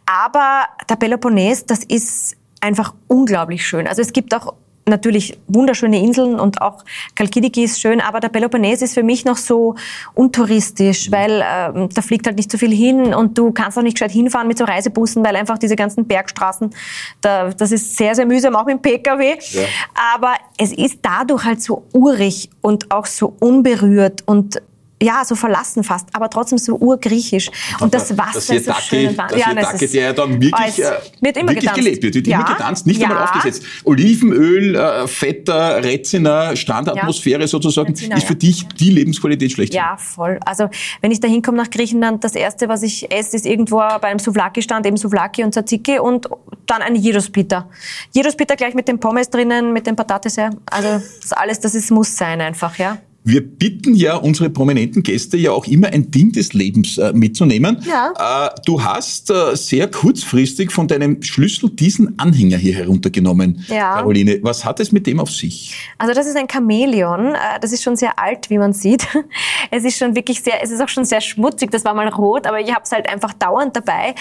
Aber 0.05 0.63
der 0.89 0.95
Peloponnes, 0.95 1.65
das 1.65 1.83
ist 1.83 2.37
einfach 2.61 2.93
unglaublich 3.07 3.65
schön. 3.67 3.87
Also 3.87 4.01
es 4.01 4.13
gibt 4.13 4.33
auch 4.33 4.53
natürlich 4.87 5.37
wunderschöne 5.47 5.99
Inseln 5.99 6.39
und 6.39 6.61
auch 6.61 6.83
Kalkidiki 7.15 7.63
ist 7.63 7.79
schön, 7.79 8.01
aber 8.01 8.19
der 8.19 8.29
Peloponnes 8.29 8.81
ist 8.81 8.93
für 8.93 9.03
mich 9.03 9.25
noch 9.25 9.37
so 9.37 9.75
untouristisch, 10.13 11.11
weil 11.11 11.41
äh, 11.41 11.87
da 11.93 12.01
fliegt 12.01 12.25
halt 12.27 12.37
nicht 12.37 12.51
so 12.51 12.57
viel 12.57 12.73
hin 12.73 13.13
und 13.13 13.37
du 13.37 13.51
kannst 13.51 13.77
auch 13.77 13.83
nicht 13.83 13.95
gescheit 13.95 14.11
hinfahren 14.11 14.47
mit 14.47 14.57
so 14.57 14.65
Reisebussen, 14.65 15.23
weil 15.25 15.35
einfach 15.35 15.57
diese 15.57 15.75
ganzen 15.75 16.07
Bergstraßen, 16.07 16.71
da, 17.21 17.49
das 17.49 17.71
ist 17.71 17.97
sehr, 17.97 18.15
sehr 18.15 18.25
mühsam, 18.25 18.55
auch 18.55 18.65
mit 18.65 18.75
dem 18.75 18.81
Pkw. 18.81 19.37
Ja. 19.51 19.61
Aber 20.13 20.33
es 20.57 20.71
ist 20.71 20.99
dadurch 21.01 21.43
halt 21.43 21.61
so 21.61 21.85
urig 21.93 22.49
und 22.61 22.91
auch 22.91 23.05
so 23.05 23.35
unberührt 23.39 24.23
und 24.25 24.61
ja, 25.01 25.23
so 25.23 25.35
verlassen 25.35 25.83
fast, 25.83 26.07
aber 26.13 26.29
trotzdem 26.29 26.57
so 26.57 26.75
urgriechisch. 26.75 27.51
Und 27.79 27.93
das 27.93 28.17
Wasser 28.17 28.33
das 28.33 28.49
ist 28.49 28.65
so 28.65 28.73
schön. 28.73 29.15
Das 29.15 29.31
ja, 29.39 29.53
das 29.53 29.77
der 29.77 29.89
ja 29.89 30.13
dann 30.13 30.41
wirklich, 30.41 30.79
äh, 30.79 30.91
wird 31.21 31.37
immer 31.37 31.51
wirklich 31.51 31.71
gelebt 31.73 32.03
wird, 32.03 32.15
wird 32.15 32.27
ja. 32.27 32.39
immer 32.39 32.47
getanzt, 32.47 32.87
nicht 32.87 32.99
ja. 32.99 33.07
einmal 33.07 33.23
aufgesetzt. 33.23 33.63
Olivenöl, 33.83 34.75
äh, 34.75 35.07
fetter, 35.07 35.83
Reziner, 35.83 36.55
Standatmosphäre 36.55 37.41
ja. 37.41 37.47
sozusagen, 37.47 37.89
Reziner, 37.89 38.17
ist 38.17 38.25
für 38.25 38.35
dich 38.35 38.67
die 38.69 38.89
Lebensqualität 38.89 39.51
schlecht. 39.51 39.73
Ja, 39.73 39.97
voll. 39.97 40.39
Also 40.45 40.69
wenn 41.01 41.11
ich 41.11 41.19
da 41.19 41.27
hinkomme 41.27 41.57
nach 41.57 41.69
Griechenland, 41.69 42.23
das 42.23 42.33
Erste, 42.33 42.67
was 42.67 42.81
ich 42.81 43.11
esse, 43.11 43.35
ist 43.35 43.45
irgendwo 43.45 43.77
bei 43.77 44.07
einem 44.07 44.19
Souvlaki-Stand, 44.19 44.85
eben 44.87 44.97
Souvlaki 44.97 45.43
und 45.43 45.51
Tzatziki 45.51 45.99
und 45.99 46.27
dann 46.65 46.81
ein 46.81 46.99
Gyros-Pita. 46.99 47.69
Gyros-Pita 48.13 48.55
gleich 48.55 48.73
mit 48.73 48.87
den 48.87 48.99
Pommes 48.99 49.29
drinnen, 49.29 49.73
mit 49.73 49.85
den 49.85 49.95
Patates, 49.95 50.37
ja. 50.37 50.49
Also 50.65 51.03
das 51.21 51.33
alles, 51.33 51.59
das 51.59 51.75
ist, 51.75 51.91
muss 51.91 52.15
sein 52.17 52.41
einfach, 52.41 52.77
ja. 52.77 52.97
Wir 53.23 53.45
bitten 53.45 53.93
ja 53.93 54.15
unsere 54.15 54.49
prominenten 54.49 55.03
Gäste 55.03 55.37
ja 55.37 55.51
auch 55.51 55.65
immer 55.67 55.87
ein 55.87 56.11
Ding 56.11 56.31
des 56.31 56.53
Lebens 56.53 56.97
äh, 56.97 57.11
mitzunehmen. 57.13 57.83
Ja. 57.85 58.47
Äh, 58.47 58.55
du 58.65 58.83
hast 58.83 59.29
äh, 59.29 59.55
sehr 59.55 59.91
kurzfristig 59.91 60.71
von 60.71 60.87
deinem 60.87 61.21
Schlüssel 61.21 61.69
diesen 61.69 62.17
Anhänger 62.19 62.57
hier 62.57 62.75
heruntergenommen, 62.75 63.65
ja. 63.67 63.95
Caroline. 63.95 64.39
Was 64.43 64.63
hat 64.63 64.79
es 64.79 64.91
mit 64.91 65.07
dem 65.07 65.19
auf 65.19 65.29
sich? 65.29 65.75
Also 65.97 66.13
das 66.13 66.25
ist 66.25 66.37
ein 66.37 66.47
Chamäleon. 66.49 67.35
Äh, 67.35 67.59
das 67.59 67.73
ist 67.73 67.83
schon 67.83 67.95
sehr 67.95 68.17
alt, 68.17 68.49
wie 68.49 68.57
man 68.57 68.73
sieht. 68.73 69.07
Es 69.69 69.83
ist 69.83 69.97
schon 69.97 70.15
wirklich 70.15 70.41
sehr, 70.41 70.63
es 70.63 70.71
ist 70.71 70.81
auch 70.81 70.87
schon 70.87 71.03
sehr 71.03 71.19
schmutzig. 71.19 71.71
Das 71.71 71.83
war 71.83 71.93
mal 71.93 72.07
rot, 72.07 72.47
aber 72.47 72.61
ich 72.61 72.69
habe 72.69 72.81
es 72.83 72.91
halt 72.91 73.09
einfach 73.09 73.33
dauernd 73.33 73.75
dabei. 73.75 74.15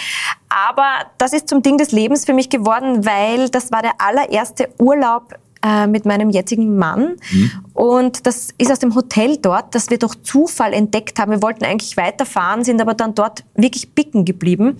Aber 0.49 1.05
das 1.17 1.33
ist 1.33 1.47
zum 1.47 1.61
Ding 1.61 1.77
des 1.77 1.91
Lebens 1.91 2.25
für 2.25 2.33
mich 2.33 2.49
geworden, 2.49 3.05
weil 3.05 3.49
das 3.49 3.71
war 3.71 3.81
der 3.81 3.93
allererste 3.99 4.69
Urlaub 4.77 5.35
äh, 5.63 5.87
mit 5.87 6.05
meinem 6.05 6.29
jetzigen 6.29 6.77
Mann. 6.77 7.15
Mhm. 7.31 7.51
Und 7.77 8.25
das 8.25 8.49
ist 8.57 8.71
aus 8.71 8.79
dem 8.79 8.95
Hotel 8.95 9.37
dort, 9.37 9.75
das 9.75 9.91
wir 9.91 9.99
durch 9.99 10.15
Zufall 10.23 10.73
entdeckt 10.73 11.19
haben. 11.19 11.31
Wir 11.31 11.43
wollten 11.43 11.63
eigentlich 11.63 11.95
weiterfahren, 11.95 12.63
sind 12.63 12.81
aber 12.81 12.95
dann 12.95 13.13
dort 13.13 13.43
wirklich 13.53 13.93
bicken 13.93 14.25
geblieben. 14.25 14.77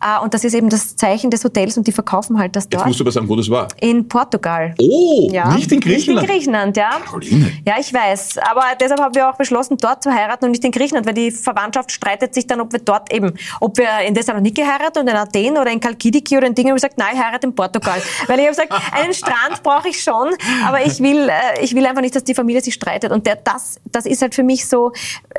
Äh, 0.00 0.24
und 0.24 0.32
das 0.32 0.42
ist 0.42 0.54
eben 0.54 0.70
das 0.70 0.96
Zeichen 0.96 1.30
des 1.30 1.44
Hotels 1.44 1.76
und 1.76 1.86
die 1.86 1.92
verkaufen 1.92 2.38
halt 2.38 2.56
das 2.56 2.66
dort. 2.66 2.80
Jetzt 2.80 2.86
musst 2.86 3.00
du 3.00 3.04
aber 3.04 3.12
sagen, 3.12 3.28
wo 3.28 3.36
das 3.36 3.50
war. 3.50 3.68
In 3.82 4.08
Portugal. 4.08 4.74
Oh, 4.80 5.28
ja. 5.30 5.54
nicht 5.54 5.70
in 5.70 5.80
Griechenland? 5.80 6.22
Nicht 6.22 6.30
in 6.30 6.34
Griechenland, 6.34 6.76
ja. 6.78 6.90
Caroline. 7.04 7.52
Ja, 7.66 7.74
ich 7.78 7.92
weiß. 7.92 8.38
Aber 8.50 8.62
deshalb 8.80 9.02
haben 9.02 9.14
wir 9.14 9.28
auch 9.28 9.36
beschlossen, 9.36 9.76
dort 9.76 10.02
zu 10.02 10.10
heiraten 10.10 10.46
und 10.46 10.52
nicht 10.52 10.64
in 10.64 10.72
Griechenland, 10.72 11.06
weil 11.06 11.12
die 11.12 11.30
Verwandtschaft 11.30 11.92
streitet 11.92 12.32
sich 12.32 12.46
dann, 12.46 12.62
ob 12.62 12.72
wir 12.72 12.80
dort 12.80 13.12
eben, 13.12 13.34
ob 13.60 13.76
wir 13.76 14.00
in 14.06 14.14
Thessaloniki 14.14 14.62
heiraten 14.62 15.00
oder 15.00 15.10
in 15.10 15.16
Athen 15.18 15.58
oder 15.58 15.70
in 15.70 15.78
Kalkidiki 15.78 16.38
oder 16.38 16.46
in 16.46 16.54
Dingen. 16.54 16.70
Und 16.70 16.78
ich 16.78 16.82
gesagt, 16.82 16.96
nein, 16.96 17.10
ich 17.12 17.22
heirate 17.22 17.46
in 17.46 17.54
Portugal. 17.54 18.00
weil 18.28 18.38
ich 18.38 18.46
habe 18.46 18.56
gesagt, 18.56 18.72
einen 18.94 19.12
Strand 19.12 19.62
brauche 19.62 19.90
ich 19.90 20.02
schon, 20.02 20.28
aber 20.66 20.86
ich 20.86 21.00
will, 21.00 21.28
äh, 21.28 21.62
ich 21.62 21.74
will 21.74 21.84
einfach 21.84 22.00
nicht, 22.00 22.16
dass 22.16 22.24
die 22.24 22.29
Familie 22.34 22.60
sich 22.60 22.74
streitet. 22.74 23.12
Und 23.12 23.26
der, 23.26 23.36
das, 23.36 23.80
das 23.90 24.06
ist 24.06 24.22
halt 24.22 24.34
für 24.34 24.42
mich 24.42 24.66
so, 24.66 24.92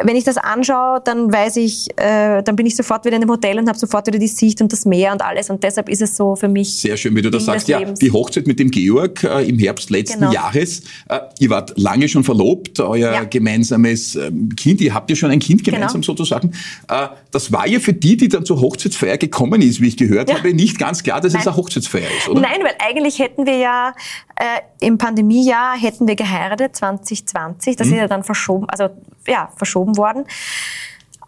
wenn 0.03 0.15
ich 0.15 0.23
das 0.23 0.37
anschaue, 0.37 1.01
dann 1.03 1.31
weiß 1.31 1.57
ich, 1.57 1.89
äh, 1.97 2.41
dann 2.43 2.55
bin 2.55 2.65
ich 2.65 2.75
sofort 2.75 3.05
wieder 3.05 3.15
in 3.15 3.21
dem 3.21 3.29
Hotel 3.29 3.59
und 3.59 3.67
habe 3.67 3.77
sofort 3.77 4.07
wieder 4.07 4.19
die 4.19 4.27
Sicht 4.27 4.61
und 4.61 4.71
das 4.71 4.85
Meer 4.85 5.11
und 5.11 5.21
alles. 5.21 5.49
Und 5.49 5.63
deshalb 5.63 5.89
ist 5.89 6.01
es 6.01 6.15
so 6.15 6.35
für 6.35 6.47
mich. 6.47 6.75
Sehr 6.75 6.97
schön, 6.97 7.15
wie 7.15 7.21
du 7.21 7.29
das 7.29 7.45
sagst. 7.45 7.67
Ja, 7.67 7.81
die 7.81 8.11
Hochzeit 8.11 8.47
mit 8.47 8.59
dem 8.59 8.71
Georg 8.71 9.23
äh, 9.23 9.47
im 9.47 9.59
Herbst 9.59 9.89
letzten 9.89 10.19
genau. 10.19 10.31
Jahres. 10.31 10.81
Äh, 11.09 11.19
ihr 11.39 11.49
wart 11.49 11.77
lange 11.77 12.07
schon 12.07 12.23
verlobt, 12.23 12.79
euer 12.79 13.11
ja. 13.11 13.23
gemeinsames 13.23 14.15
ähm, 14.15 14.49
Kind. 14.55 14.81
Ihr 14.81 14.93
habt 14.93 15.09
ja 15.09 15.15
schon 15.15 15.31
ein 15.31 15.39
Kind 15.39 15.63
genau. 15.63 15.77
gemeinsam 15.77 16.01
genau. 16.01 16.15
sozusagen. 16.15 16.51
Äh, 16.87 17.07
das 17.31 17.51
war 17.51 17.67
ja 17.67 17.79
für 17.79 17.93
die, 17.93 18.17
die 18.17 18.27
dann 18.27 18.45
zur 18.45 18.61
Hochzeitsfeier 18.61 19.17
gekommen 19.17 19.61
ist, 19.61 19.81
wie 19.81 19.87
ich 19.87 19.97
gehört 19.97 20.29
ja. 20.29 20.37
habe, 20.37 20.53
nicht 20.53 20.77
ganz 20.77 21.03
klar, 21.03 21.21
dass 21.21 21.33
Nein. 21.33 21.41
es 21.41 21.47
eine 21.47 21.55
Hochzeitsfeier 21.55 22.07
ist, 22.17 22.29
oder? 22.29 22.41
Nein, 22.41 22.61
weil 22.61 22.75
eigentlich 22.79 23.19
hätten 23.19 23.45
wir 23.45 23.57
ja 23.57 23.93
äh, 24.35 24.85
im 24.85 24.97
Pandemiejahr 24.97 25.77
hätten 25.77 26.07
wir 26.07 26.15
geheiratet 26.15 26.80
2020. 26.81 27.75
Das 27.75 27.87
mhm. 27.87 27.93
ist 27.93 27.99
ja 27.99 28.07
dann 28.07 28.23
verschoben, 28.23 28.67
also 28.69 28.89
ja 29.27 29.49
verschoben 29.55 29.97
worden. 29.97 30.25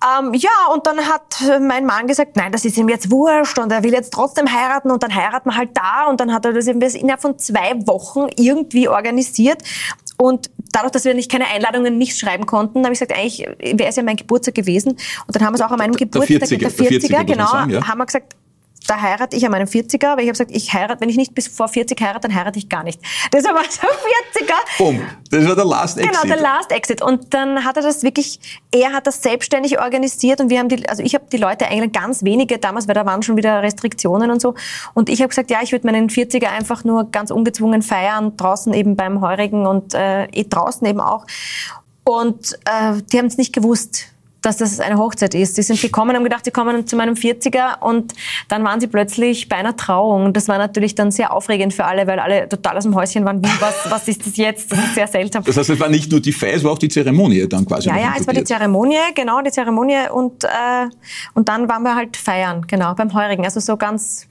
Ähm, 0.04 0.34
ja, 0.34 0.50
und 0.74 0.86
dann 0.86 0.98
hat 0.98 1.42
mein 1.62 1.86
Mann 1.86 2.08
gesagt, 2.08 2.36
nein, 2.36 2.52
das 2.52 2.66
ist 2.66 2.78
ihm 2.78 2.90
jetzt 2.90 3.10
wurscht 3.10 3.58
und 3.58 3.72
er 3.72 3.84
will 3.84 3.94
jetzt 3.94 4.12
trotzdem 4.12 4.52
heiraten 4.52 4.92
und 4.92 5.02
dann 5.02 5.16
heiraten 5.16 5.50
wir 5.50 5.56
halt 5.56 5.70
da 5.74 6.08
und 6.10 6.20
dann 6.20 6.34
hat 6.34 6.46
er 6.46 6.52
das 6.52 6.68
innerhalb 6.68 7.22
von 7.22 7.40
zwei 7.40 7.74
Wochen 7.86 8.28
irgendwie 8.36 8.90
organisiert 8.90 9.62
und 10.18 10.50
dadurch, 10.72 10.92
dass 10.92 11.06
wir 11.06 11.14
nicht 11.14 11.32
keine 11.32 11.48
Einladungen 11.48 11.98
nicht 11.98 12.18
schreiben 12.18 12.46
konnten, 12.46 12.84
habe 12.84 12.94
ich 12.94 13.00
gesagt, 13.00 13.18
eigentlich 13.18 13.48
wäre 13.60 13.90
es 13.90 13.96
ja 13.96 14.04
mein 14.04 14.16
Geburtstag 14.16 14.56
gewesen. 14.56 14.92
Und 14.92 15.36
dann 15.36 15.46
haben 15.46 15.54
wir 15.54 15.56
es 15.56 15.62
auch 15.62 15.72
an 15.72 15.78
meinem 15.78 15.94
Geburtstag, 15.94 16.40
der 16.40 16.48
40er, 16.48 16.60
der 16.60 16.72
40er, 16.72 17.08
der 17.08 17.20
40er 17.20 17.26
genau, 17.26 17.48
sagen, 17.48 17.72
ja. 17.72 17.88
haben 17.88 17.98
wir 17.98 18.06
gesagt, 18.06 18.36
da 18.88 19.02
heirate 19.02 19.36
ich 19.36 19.46
an 19.46 19.52
meinem 19.52 19.68
40er, 19.68 20.18
weil 20.18 20.22
ich 20.22 20.28
habe 20.28 20.32
gesagt, 20.32 20.52
ich 20.52 20.74
heirate, 20.74 21.00
wenn 21.02 21.10
ich 21.10 21.18
nicht 21.18 21.34
bis 21.34 21.48
vor 21.48 21.68
40 21.68 22.00
heirate, 22.02 22.28
dann 22.28 22.36
heirate 22.36 22.60
ich 22.60 22.70
gar 22.70 22.84
nicht. 22.84 23.00
Deshalb 23.32 23.56
war 23.56 23.64
es 23.68 23.80
ein 23.80 23.88
40er. 23.88 24.78
Boom. 24.78 25.02
Das 25.30 25.48
war 25.48 25.56
der 25.56 25.66
Last 25.66 25.98
Exit. 25.98 26.12
Genau, 26.12 26.36
der 26.36 26.42
Last 26.42 26.72
Exit. 26.72 27.02
Und 27.02 27.34
dann 27.34 27.64
hat 27.64 27.78
er 27.78 27.84
das 27.84 28.04
wirklich, 28.04 28.40
er 28.72 28.92
hat 28.94 29.08
das 29.08 29.22
selbstständig 29.22 29.80
organisiert 29.80 30.42
und 30.42 30.50
wir 30.50 30.60
haben 30.60 30.70
die, 30.70 30.88
also 30.88 31.02
ich 31.04 31.16
habe 31.16 31.26
die 31.32 31.38
Leute 31.38 31.68
eigentlich 31.68 31.92
ganz 31.94 32.24
wenige 32.24 32.58
damals, 32.58 32.88
weil 32.88 32.96
da 32.96 33.06
waren 33.06 33.24
schon 33.24 33.38
wieder 33.38 33.62
Restriktionen 33.62 34.32
und 34.32 34.42
so. 34.42 34.56
Und 34.94 35.10
ich 35.10 35.22
habe 35.22 35.30
gesagt, 35.30 35.50
ja, 35.50 35.60
ich 35.62 35.72
würde 35.72 35.86
meinen 35.88 36.10
40er 36.10 36.48
einfach 36.48 36.84
nur 36.84 37.10
ganz 37.12 37.32
ungezwungen 37.32 37.82
feiern, 37.82 38.36
draußen 38.38 38.74
eben 38.74 38.96
beim 38.96 39.22
Heurigen 39.22 39.66
und 39.66 39.94
äh, 39.94 40.26
eh 40.26 40.46
draußen 40.50 40.86
eben 40.88 41.00
auch. 41.00 41.26
Und 42.04 42.54
äh, 42.66 43.02
die 43.12 43.18
haben 43.18 43.28
es 43.28 43.38
nicht 43.38 43.54
gewusst 43.54 44.13
dass 44.44 44.58
das 44.58 44.80
eine 44.80 44.98
Hochzeit 44.98 45.34
ist. 45.34 45.56
Sie 45.56 45.64
sind 45.64 45.82
gekommen, 45.82 46.16
haben 46.16 46.24
gedacht, 46.24 46.46
sie 46.46 46.52
kommen 46.52 46.86
zu 46.86 46.96
meinem 46.96 47.16
40er 47.16 47.80
und 47.82 48.14
dann 48.50 48.64
waren 48.64 48.80
sie 48.80 48.88
plötzlich 48.88 49.50
bei 49.50 49.56
einer 49.56 49.76
Trauung. 49.76 50.34
Das 50.34 50.48
war 50.48 50.58
natürlich 50.58 50.96
dann 50.96 51.12
sehr 51.12 51.34
aufregend 51.34 51.74
für 51.74 51.86
alle, 51.86 52.06
weil 52.08 52.20
alle 52.20 52.48
total 52.48 52.78
aus 52.78 52.84
dem 52.84 52.94
Häuschen 52.94 53.26
waren, 53.26 53.44
wie, 53.44 53.62
was, 53.62 53.90
was 53.90 54.08
ist 54.08 54.26
das 54.28 54.38
jetzt? 54.38 54.72
Das 54.72 54.80
ist 54.80 54.96
sehr 54.96 55.08
seltsam. 55.08 55.44
Das 55.44 55.58
heißt, 55.58 55.70
es 55.70 55.80
war 55.80 55.90
nicht 55.90 56.12
nur 56.12 56.20
die 56.20 56.32
Feier, 56.32 56.54
es 56.54 56.64
war 56.64 56.72
auch 56.72 56.78
die 56.78 56.90
Zeremonie 56.90 57.48
dann 57.48 57.66
quasi. 57.66 57.90
Ja, 57.90 57.98
ja, 57.98 58.14
es 58.20 58.28
war 58.28 58.34
die 58.34 58.44
Zeremonie, 58.44 58.98
genau, 59.16 59.42
die 59.42 59.52
Zeremonie 59.52 60.10
und, 60.14 60.44
äh, 60.44 60.48
und 61.34 61.50
dann 61.50 61.70
waren 61.70 61.84
wir 61.84 61.96
halt 61.96 62.18
feiern, 62.18 62.66
genau, 62.68 62.94
beim 62.94 63.14
Heurigen. 63.14 63.46
Also 63.46 63.60
so 63.60 63.78
ganz 63.78 64.28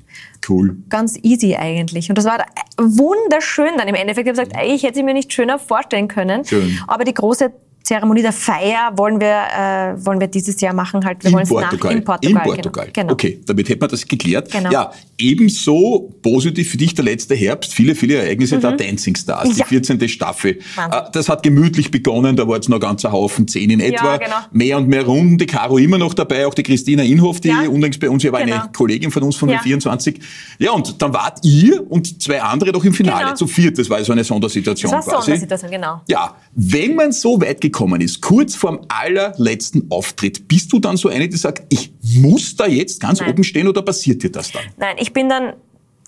Cool. 0.46 0.76
Ganz 0.88 1.18
easy 1.22 1.54
eigentlich. 1.54 2.08
Und 2.08 2.18
das 2.18 2.24
war 2.24 2.44
wunderschön 2.76 3.70
dann 3.78 3.88
im 3.88 3.94
Endeffekt. 3.94 4.26
Ich 4.26 4.36
habe 4.36 4.46
gesagt, 4.46 4.62
ey, 4.62 4.74
ich 4.74 4.82
hätte 4.82 4.98
es 4.98 5.04
mir 5.04 5.14
nicht 5.14 5.32
schöner 5.32 5.58
vorstellen 5.58 6.08
können. 6.08 6.44
Schön. 6.44 6.78
Aber 6.86 7.04
die 7.04 7.14
große 7.14 7.52
Zeremonie 7.82 8.22
der 8.22 8.32
Feier 8.32 8.92
wollen 8.96 9.20
wir, 9.20 9.26
äh, 9.28 10.06
wollen 10.06 10.20
wir 10.20 10.28
dieses 10.28 10.60
Jahr 10.60 10.72
machen. 10.72 11.04
Halt. 11.04 11.24
Wir 11.24 11.30
in, 11.30 11.48
Portugal. 11.48 11.90
Nach, 11.90 11.98
in 11.98 12.04
Portugal. 12.04 12.30
In 12.30 12.42
Portugal. 12.42 12.84
Genau. 12.92 12.94
genau. 12.94 13.12
Okay, 13.12 13.40
damit 13.46 13.68
hätten 13.68 13.80
wir 13.80 13.88
das 13.88 14.06
geklärt. 14.06 14.50
Genau. 14.50 14.70
Ja, 14.70 14.92
ebenso 15.18 16.14
positiv 16.22 16.70
für 16.70 16.76
dich 16.76 16.94
der 16.94 17.04
letzte 17.04 17.34
Herbst. 17.34 17.74
Viele, 17.74 17.94
viele 17.94 18.16
Ereignisse 18.16 18.56
mhm. 18.56 18.60
da. 18.60 18.72
Dancing 18.72 19.16
Stars, 19.16 19.56
ja. 19.56 19.64
die 19.64 19.68
14. 19.68 20.08
Staffel. 20.08 20.58
Wahnsinn. 20.74 21.00
Äh, 21.00 21.10
das 21.12 21.28
hat 21.28 21.42
gemütlich 21.42 21.90
begonnen. 21.90 22.36
Da 22.36 22.46
war 22.46 22.56
jetzt 22.56 22.68
noch 22.68 22.80
ein 22.80 22.96
Haufen, 23.12 23.48
zehn 23.48 23.70
in 23.70 23.80
etwa. 23.80 24.12
Ja, 24.12 24.16
genau. 24.16 24.36
Mehr 24.52 24.76
und 24.78 24.88
mehr 24.88 25.04
Runden. 25.04 25.38
Die 25.38 25.46
Caro 25.46 25.78
immer 25.78 25.98
noch 25.98 26.14
dabei, 26.14 26.46
auch 26.46 26.54
die 26.54 26.62
Christina 26.62 27.02
Inhoff, 27.02 27.40
die 27.40 27.48
ja. 27.48 27.68
unlängst 27.68 28.00
bei 28.00 28.08
uns, 28.08 28.22
ja 28.22 28.32
war 28.32 28.44
genau. 28.44 28.62
eine 28.62 28.72
Kollegin 28.72 29.10
von 29.10 29.22
uns 29.22 29.36
von 29.36 29.48
ja. 29.48 29.56
der 29.56 29.62
24. 29.62 30.20
Ja, 30.58 30.72
und 30.72 31.00
dann 31.02 31.12
wart 31.12 31.44
ihr 31.44 31.90
und 31.90 32.22
zwei 32.22 32.40
andere 32.40 32.72
doch 32.72 32.84
im 32.84 32.94
Finale 32.94 33.24
genau. 33.24 33.36
zu 33.36 33.46
viert. 33.46 33.78
Das 33.78 33.90
war 33.90 34.02
so 34.04 34.12
eine 34.12 34.24
Sondersituation 34.24 34.90
das 34.90 35.06
war 35.06 35.14
quasi. 35.14 35.32
Sondersituation, 35.32 35.70
genau. 35.70 36.00
Ja, 36.08 36.36
wenn 36.54 36.94
man 36.94 37.12
so 37.12 37.40
weit 37.40 37.60
gekommen 37.60 37.71
ist, 38.00 38.20
kurz 38.20 38.54
vorm 38.54 38.80
allerletzten 38.88 39.90
Auftritt, 39.90 40.48
bist 40.48 40.72
du 40.72 40.78
dann 40.78 40.96
so 40.96 41.08
eine, 41.08 41.28
die 41.28 41.36
sagt, 41.36 41.62
ich 41.68 41.92
muss 42.02 42.56
da 42.56 42.66
jetzt 42.66 43.00
ganz 43.00 43.20
Nein. 43.20 43.30
oben 43.30 43.44
stehen 43.44 43.68
oder 43.68 43.82
passiert 43.82 44.22
dir 44.22 44.30
das 44.30 44.52
dann? 44.52 44.62
Nein, 44.76 44.96
ich 44.98 45.12
bin 45.12 45.28
dann 45.28 45.54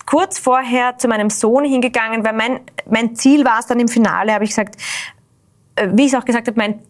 kurz 0.07 0.39
vorher 0.39 0.99
zu 0.99 1.09
meinem 1.09 1.31
Sohn 1.31 1.65
hingegangen, 1.65 2.25
weil 2.25 2.35
mein, 2.35 2.61
mein 2.89 3.17
Ziel 3.17 3.45
war 3.45 3.59
es 3.61 3.67
dann 3.67 3.81
im 3.81 3.89
Finale, 3.89 4.33
habe 4.33 4.45
ich 4.45 4.51
gesagt, 4.51 4.77
äh, 5.77 5.89
wie 5.93 6.03
ich 6.03 6.13
es 6.13 6.19
auch 6.19 6.25
gesagt 6.25 6.47
habe, 6.47 6.59
mein 6.59 6.81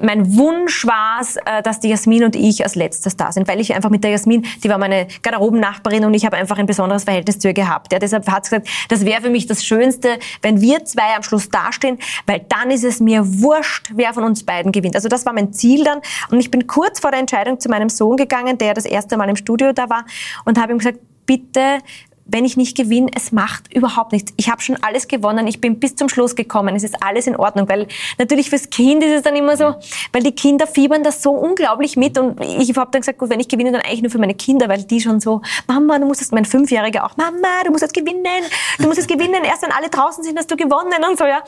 mein 0.00 0.36
Wunsch 0.36 0.86
war 0.86 1.18
es, 1.20 1.36
äh, 1.36 1.62
dass 1.62 1.80
die 1.80 1.88
Jasmin 1.88 2.24
und 2.24 2.36
ich 2.36 2.62
als 2.62 2.74
letztes 2.74 3.16
da 3.16 3.32
sind, 3.32 3.48
weil 3.48 3.60
ich 3.60 3.74
einfach 3.74 3.90
mit 3.90 4.04
der 4.04 4.12
Jasmin, 4.12 4.46
die 4.62 4.68
war 4.68 4.78
meine 4.78 5.08
Garderobennachbarin 5.22 6.04
und 6.04 6.14
ich 6.14 6.24
habe 6.24 6.36
einfach 6.36 6.58
ein 6.58 6.66
besonderes 6.66 7.04
Verhältnis 7.04 7.38
zu 7.38 7.48
ihr 7.48 7.54
gehabt. 7.54 7.92
Ja, 7.92 7.98
deshalb 7.98 8.28
hat 8.30 8.44
sie 8.44 8.50
gesagt, 8.50 8.68
das 8.88 9.04
wäre 9.04 9.22
für 9.22 9.30
mich 9.30 9.46
das 9.46 9.64
Schönste, 9.64 10.18
wenn 10.42 10.60
wir 10.60 10.84
zwei 10.84 11.16
am 11.16 11.22
Schluss 11.22 11.48
dastehen, 11.48 11.98
weil 12.26 12.44
dann 12.48 12.70
ist 12.70 12.84
es 12.84 13.00
mir 13.00 13.22
wurscht, 13.40 13.90
wer 13.94 14.14
von 14.14 14.24
uns 14.24 14.44
beiden 14.44 14.72
gewinnt. 14.72 14.94
Also 14.94 15.08
das 15.08 15.26
war 15.26 15.32
mein 15.32 15.52
Ziel 15.52 15.84
dann 15.84 16.00
und 16.30 16.38
ich 16.38 16.50
bin 16.50 16.66
kurz 16.66 17.00
vor 17.00 17.10
der 17.10 17.20
Entscheidung 17.20 17.58
zu 17.58 17.68
meinem 17.68 17.88
Sohn 17.88 18.16
gegangen, 18.16 18.58
der 18.58 18.74
das 18.74 18.84
erste 18.84 19.16
Mal 19.16 19.28
im 19.28 19.36
Studio 19.36 19.72
da 19.72 19.90
war 19.90 20.04
und 20.44 20.60
habe 20.60 20.72
ihm 20.72 20.78
gesagt, 20.78 20.98
bitte 21.26 21.80
wenn 22.28 22.44
ich 22.44 22.56
nicht 22.56 22.76
gewinne, 22.76 23.10
es 23.14 23.30
macht 23.30 23.72
überhaupt 23.72 24.12
nichts. 24.12 24.32
Ich 24.36 24.50
habe 24.50 24.60
schon 24.60 24.76
alles 24.82 25.06
gewonnen, 25.06 25.46
ich 25.46 25.60
bin 25.60 25.78
bis 25.78 25.94
zum 25.94 26.08
Schluss 26.08 26.34
gekommen, 26.34 26.74
es 26.74 26.82
ist 26.82 26.96
alles 27.02 27.26
in 27.26 27.36
Ordnung, 27.36 27.68
weil 27.68 27.86
natürlich 28.18 28.50
fürs 28.50 28.68
Kind 28.68 29.02
ist 29.04 29.12
es 29.12 29.22
dann 29.22 29.36
immer 29.36 29.56
so, 29.56 29.76
weil 30.12 30.22
die 30.22 30.32
Kinder 30.32 30.66
fiebern 30.66 31.04
das 31.04 31.22
so 31.22 31.30
unglaublich 31.30 31.96
mit 31.96 32.18
und 32.18 32.40
ich 32.40 32.76
habe 32.76 32.90
dann 32.90 33.02
gesagt, 33.02 33.18
gut, 33.18 33.30
wenn 33.30 33.38
ich 33.38 33.48
gewinne, 33.48 33.70
dann 33.70 33.82
eigentlich 33.82 34.02
nur 34.02 34.10
für 34.10 34.18
meine 34.18 34.34
Kinder, 34.34 34.68
weil 34.68 34.82
die 34.82 35.00
schon 35.00 35.20
so, 35.20 35.40
Mama, 35.68 35.98
du 35.98 36.06
musst 36.06 36.20
das, 36.20 36.32
mein 36.32 36.44
Fünfjähriger 36.44 37.04
auch, 37.04 37.16
Mama, 37.16 37.62
du 37.64 37.70
musst 37.70 37.84
das 37.84 37.92
gewinnen, 37.92 38.42
du 38.78 38.86
musst 38.86 38.98
es 38.98 39.06
gewinnen, 39.06 39.44
erst 39.44 39.62
wenn 39.62 39.72
alle 39.72 39.88
draußen 39.88 40.24
sind, 40.24 40.36
hast 40.36 40.50
du 40.50 40.56
gewonnen 40.56 41.04
und 41.08 41.18
so, 41.18 41.24
ja. 41.24 41.38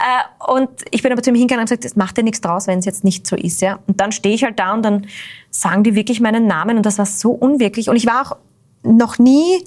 Äh, 0.00 0.52
und 0.52 0.68
ich 0.90 1.02
bin 1.02 1.12
aber 1.12 1.22
zu 1.22 1.30
ihm 1.30 1.36
hingegangen 1.36 1.62
und 1.62 1.68
gesagt, 1.68 1.84
es 1.84 1.94
macht 1.94 2.16
dir 2.16 2.24
nichts 2.24 2.40
draus, 2.40 2.66
wenn 2.66 2.80
es 2.80 2.86
jetzt 2.86 3.04
nicht 3.04 3.26
so 3.26 3.36
ist, 3.36 3.60
ja. 3.60 3.78
Und 3.86 4.00
dann 4.00 4.10
stehe 4.10 4.34
ich 4.34 4.42
halt 4.42 4.58
da 4.58 4.74
und 4.74 4.82
dann 4.82 5.06
sagen 5.50 5.84
die 5.84 5.94
wirklich 5.94 6.20
meinen 6.20 6.48
Namen 6.48 6.76
und 6.76 6.84
das 6.84 6.98
war 6.98 7.06
so 7.06 7.30
unwirklich 7.30 7.88
und 7.88 7.94
ich 7.94 8.06
war 8.06 8.22
auch 8.22 8.36
noch 8.82 9.18
nie 9.18 9.64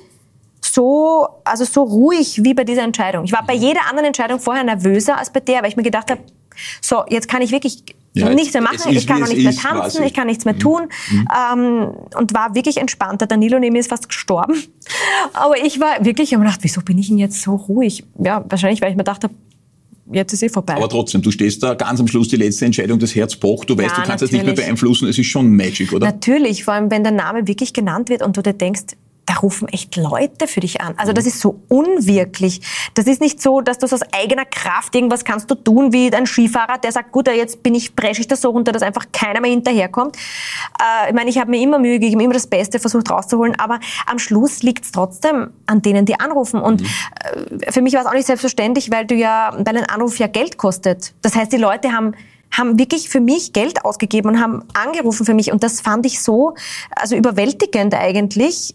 so, 0.73 1.27
also 1.43 1.63
so 1.63 1.83
ruhig 1.83 2.43
wie 2.43 2.53
bei 2.53 2.63
dieser 2.63 2.83
Entscheidung. 2.83 3.25
Ich 3.25 3.33
war 3.33 3.45
bei 3.45 3.53
jeder 3.53 3.81
anderen 3.89 4.07
Entscheidung 4.07 4.39
vorher 4.39 4.63
nervöser 4.63 5.17
als 5.17 5.31
bei 5.31 5.39
der, 5.39 5.61
weil 5.61 5.69
ich 5.69 5.77
mir 5.77 5.83
gedacht 5.83 6.11
habe, 6.11 6.21
so, 6.81 7.03
jetzt 7.09 7.27
kann 7.27 7.41
ich 7.41 7.51
wirklich 7.51 7.83
ja, 8.13 8.29
nichts 8.29 8.53
mehr 8.53 8.63
machen, 8.63 8.91
ich 8.91 9.05
kann 9.05 9.23
auch 9.23 9.27
nichts 9.27 9.43
mehr 9.43 9.53
tanzen, 9.53 9.97
quasi. 9.97 10.03
ich 10.05 10.13
kann 10.13 10.27
nichts 10.27 10.45
mehr 10.45 10.55
mhm. 10.55 10.59
tun 10.59 10.81
mhm. 11.11 11.27
ähm, 11.53 11.91
und 12.17 12.33
war 12.33 12.55
wirklich 12.55 12.77
entspannt. 12.77 13.21
Der 13.21 13.27
Danilo 13.27 13.59
neben 13.59 13.73
mir 13.73 13.79
ist 13.79 13.89
fast 13.89 14.07
gestorben. 14.07 14.55
Aber 15.33 15.63
ich 15.63 15.79
war 15.79 16.03
wirklich, 16.03 16.29
ich 16.29 16.33
habe 16.33 16.43
mir 16.43 16.49
gedacht, 16.49 16.63
wieso 16.63 16.81
bin 16.81 16.97
ich 16.97 17.09
denn 17.09 17.19
jetzt 17.19 17.41
so 17.41 17.55
ruhig? 17.55 18.03
Ja, 18.17 18.43
wahrscheinlich, 18.49 18.81
weil 18.81 18.89
ich 18.89 18.95
mir 18.95 19.03
gedacht 19.03 19.27
jetzt 20.11 20.33
ist 20.33 20.43
eh 20.43 20.49
vorbei. 20.49 20.75
Aber 20.75 20.89
trotzdem, 20.89 21.21
du 21.21 21.31
stehst 21.31 21.61
da 21.63 21.73
ganz 21.73 21.99
am 21.99 22.07
Schluss, 22.07 22.27
die 22.29 22.37
letzte 22.37 22.65
Entscheidung, 22.65 22.99
das 22.99 23.15
Herz 23.15 23.35
pocht, 23.35 23.69
du 23.69 23.77
weißt, 23.77 23.97
ja, 23.97 24.03
du 24.03 24.07
kannst 24.07 24.23
es 24.23 24.31
nicht 24.31 24.45
mehr 24.45 24.53
beeinflussen, 24.53 25.07
es 25.07 25.17
ist 25.17 25.27
schon 25.27 25.49
Magic, 25.55 25.93
oder? 25.93 26.05
Natürlich, 26.05 26.63
vor 26.63 26.75
allem 26.75 26.89
wenn 26.91 27.03
der 27.03 27.11
Name 27.11 27.47
wirklich 27.47 27.73
genannt 27.73 28.09
wird 28.09 28.21
und 28.21 28.37
du 28.37 28.41
dir 28.41 28.53
denkst, 28.53 28.95
da 29.27 29.35
rufen 29.35 29.67
echt 29.67 29.97
Leute 29.97 30.47
für 30.47 30.61
dich 30.61 30.81
an. 30.81 30.93
Also 30.97 31.11
das 31.11 31.25
ist 31.25 31.41
so 31.41 31.59
unwirklich. 31.67 32.61
Das 32.93 33.07
ist 33.07 33.19
nicht 33.19 33.41
so, 33.41 33.59
dass 33.59 33.77
du 33.77 33.85
aus 33.85 34.01
eigener 34.13 34.45
Kraft 34.45 34.95
irgendwas 34.95 35.25
kannst 35.25 35.51
du 35.51 35.55
tun, 35.55 35.91
wie 35.91 36.11
ein 36.13 36.25
Skifahrer, 36.25 36.77
der 36.77 36.93
sagt, 36.93 37.11
gut, 37.11 37.27
jetzt 37.27 37.61
bin 37.61 37.75
ich, 37.75 37.95
presche 37.95 38.21
ich 38.21 38.27
das 38.27 38.41
so 38.41 38.49
runter, 38.49 38.71
dass 38.71 38.81
einfach 38.81 39.05
keiner 39.11 39.41
mehr 39.41 39.51
hinterherkommt. 39.51 40.15
Äh, 40.15 41.09
ich 41.09 41.13
meine, 41.13 41.29
ich 41.29 41.37
habe 41.37 41.51
mir 41.51 41.61
immer 41.61 41.77
Mühe 41.77 41.99
gegeben, 41.99 42.21
immer 42.21 42.33
das 42.33 42.47
Beste 42.47 42.79
versucht 42.79 43.11
rauszuholen, 43.11 43.59
aber 43.59 43.79
am 44.05 44.17
Schluss 44.17 44.63
liegt 44.63 44.85
es 44.85 44.91
trotzdem 44.93 45.51
an 45.65 45.81
denen, 45.81 46.05
die 46.05 46.17
anrufen. 46.19 46.61
Und 46.61 46.81
mhm. 46.81 46.87
äh, 47.61 47.71
für 47.71 47.81
mich 47.81 47.93
war 47.93 48.01
es 48.01 48.07
auch 48.07 48.13
nicht 48.13 48.27
selbstverständlich, 48.27 48.91
weil 48.91 49.05
du 49.05 49.15
ja, 49.15 49.51
weil 49.57 49.77
ein 49.77 49.89
Anruf 49.89 50.17
ja 50.19 50.27
Geld 50.27 50.57
kostet. 50.57 51.13
Das 51.21 51.35
heißt, 51.35 51.51
die 51.51 51.57
Leute 51.57 51.91
haben 51.91 52.13
haben 52.49 52.79
wirklich 52.79 53.09
für 53.09 53.19
mich 53.19 53.51
Geld 53.51 53.83
ausgegeben 53.83 54.29
und 54.29 54.41
haben 54.41 54.63
angerufen 54.73 55.25
für 55.25 55.33
mich. 55.33 55.51
Und 55.51 55.63
das 55.63 55.81
fand 55.81 56.05
ich 56.05 56.21
so, 56.21 56.55
also 56.95 57.15
überwältigend 57.17 57.93
eigentlich, 57.93 58.73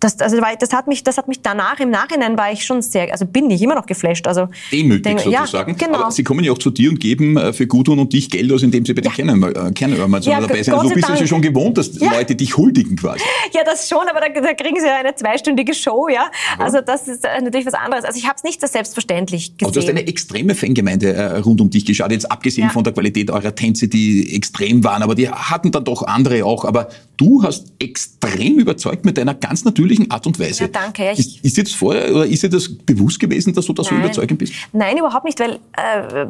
das, 0.00 0.20
also 0.20 0.36
das 0.58 0.72
hat 0.72 0.88
mich, 0.88 1.04
das 1.04 1.16
hat 1.16 1.26
mich 1.26 1.40
danach 1.40 1.80
im 1.80 1.90
Nachhinein 1.90 2.36
war 2.36 2.52
ich 2.52 2.64
schon 2.64 2.82
sehr, 2.82 3.10
also 3.12 3.24
bin 3.24 3.50
ich 3.50 3.62
immer 3.62 3.74
noch 3.74 3.86
geflasht. 3.86 4.26
Also 4.26 4.48
demütig 4.70 5.04
denk, 5.04 5.20
sozusagen. 5.20 5.72
Ja, 5.72 5.86
genau. 5.86 5.98
Aber 6.00 6.10
sie 6.10 6.22
kommen 6.22 6.44
ja 6.44 6.52
auch 6.52 6.58
zu 6.58 6.70
dir 6.70 6.90
und 6.90 7.00
geben 7.00 7.36
äh, 7.36 7.52
für 7.52 7.66
Gudrun 7.66 7.98
und 7.98 8.12
dich 8.12 8.30
Geld 8.30 8.52
aus, 8.52 8.62
indem 8.62 8.84
sie 8.84 8.92
bei 8.92 9.00
den 9.00 9.10
ja. 9.10 9.70
Kernörmern 9.70 10.22
ja, 10.22 10.40
dabei 10.40 10.62
sind. 10.62 10.74
Also 10.74 10.88
du 10.88 10.94
bist 10.94 11.08
ja 11.08 11.26
schon 11.26 11.40
gewohnt, 11.40 11.78
dass 11.78 11.98
ja. 11.98 12.12
Leute 12.12 12.36
dich 12.36 12.56
huldigen 12.56 12.96
quasi. 12.96 13.20
Ja, 13.54 13.62
das 13.64 13.88
schon, 13.88 14.06
aber 14.08 14.20
da, 14.20 14.28
da 14.40 14.54
kriegen 14.54 14.78
sie 14.78 14.86
ja 14.86 14.96
eine 14.96 15.14
zweistündige 15.14 15.72
Show, 15.72 16.08
ja. 16.08 16.30
Also 16.58 16.80
das 16.80 17.08
ist 17.08 17.24
äh, 17.24 17.40
natürlich 17.40 17.66
was 17.66 17.74
anderes. 17.74 18.04
Also 18.04 18.18
ich 18.18 18.26
habe 18.26 18.36
es 18.36 18.44
nicht 18.44 18.60
so 18.60 18.66
selbstverständlich 18.66 19.56
gesehen. 19.56 19.66
Also 19.66 19.80
du 19.80 19.86
hast 19.86 19.90
eine 19.90 20.06
extreme 20.06 20.54
Fangemeinde 20.54 21.14
äh, 21.14 21.38
rund 21.38 21.60
um 21.60 21.70
dich 21.70 21.86
geschaut, 21.86 22.12
jetzt 22.12 22.30
abgesehen 22.30 22.68
von 22.70 22.84
der 22.84 22.92
Qualität 22.92 23.30
eurer 23.30 23.54
Tänze, 23.54 23.88
die 23.88 24.34
extrem 24.34 24.84
waren, 24.84 25.02
aber 25.02 25.14
die 25.14 25.30
hatten 25.30 25.70
dann 25.70 25.84
doch 25.84 26.02
andere 26.02 26.44
auch. 26.44 26.64
Aber 26.64 26.88
du 27.16 27.42
hast 27.42 27.72
extrem 27.78 28.58
überzeugt 28.58 29.04
mit 29.06 29.16
deiner 29.16 29.34
ganz 29.34 29.64
natürlichen 29.64 29.85
Art 30.10 30.26
und 30.26 30.38
Weise. 30.38 30.64
Ja, 30.64 30.68
danke. 30.68 31.04
Ja, 31.04 31.12
ist, 31.12 31.44
ist 31.44 31.58
das 31.58 31.72
vorher 31.72 32.14
oder 32.14 32.26
ist 32.26 32.42
dir 32.42 32.50
das 32.50 32.68
bewusst 32.68 33.20
gewesen, 33.20 33.52
dass 33.52 33.66
du 33.66 33.72
da 33.72 33.82
so 33.82 33.94
überzeugend 33.94 34.38
bist? 34.38 34.52
Nein, 34.72 34.98
überhaupt 34.98 35.24
nicht, 35.24 35.38
weil 35.40 35.58
äh, 35.76 36.26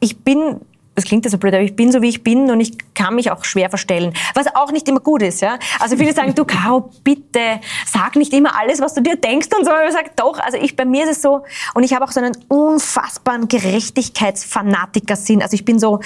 ich 0.00 0.16
bin 0.18 0.56
das 0.98 1.04
klingt 1.04 1.24
ja 1.24 1.30
so 1.30 1.38
blöd, 1.38 1.54
aber 1.54 1.62
ich 1.62 1.76
bin 1.76 1.92
so, 1.92 2.02
wie 2.02 2.08
ich 2.08 2.24
bin 2.24 2.50
und 2.50 2.58
ich 2.58 2.72
kann 2.92 3.14
mich 3.14 3.30
auch 3.30 3.44
schwer 3.44 3.68
verstellen. 3.68 4.12
Was 4.34 4.48
auch 4.56 4.72
nicht 4.72 4.88
immer 4.88 4.98
gut 4.98 5.22
ist, 5.22 5.40
ja. 5.40 5.56
Also 5.78 5.96
viele 5.96 6.12
sagen, 6.12 6.34
du 6.34 6.44
Caro, 6.44 6.90
bitte, 7.04 7.60
sag 7.86 8.16
nicht 8.16 8.32
immer 8.32 8.58
alles, 8.58 8.80
was 8.80 8.94
du 8.94 9.00
dir 9.00 9.14
denkst 9.14 9.46
und 9.56 9.64
so. 9.64 9.70
Und 9.70 9.86
ich 9.86 9.92
sage, 9.92 10.10
doch, 10.16 10.40
also 10.40 10.58
ich, 10.58 10.74
bei 10.74 10.84
mir 10.84 11.04
ist 11.04 11.10
es 11.10 11.22
so, 11.22 11.44
und 11.74 11.84
ich 11.84 11.94
habe 11.94 12.04
auch 12.04 12.10
so 12.10 12.18
einen 12.18 12.36
unfassbaren 12.48 13.46
Gerechtigkeitsfanatiker-Sinn. 13.46 15.40
Also 15.40 15.54
ich 15.54 15.64
bin 15.64 15.78
so, 15.78 16.00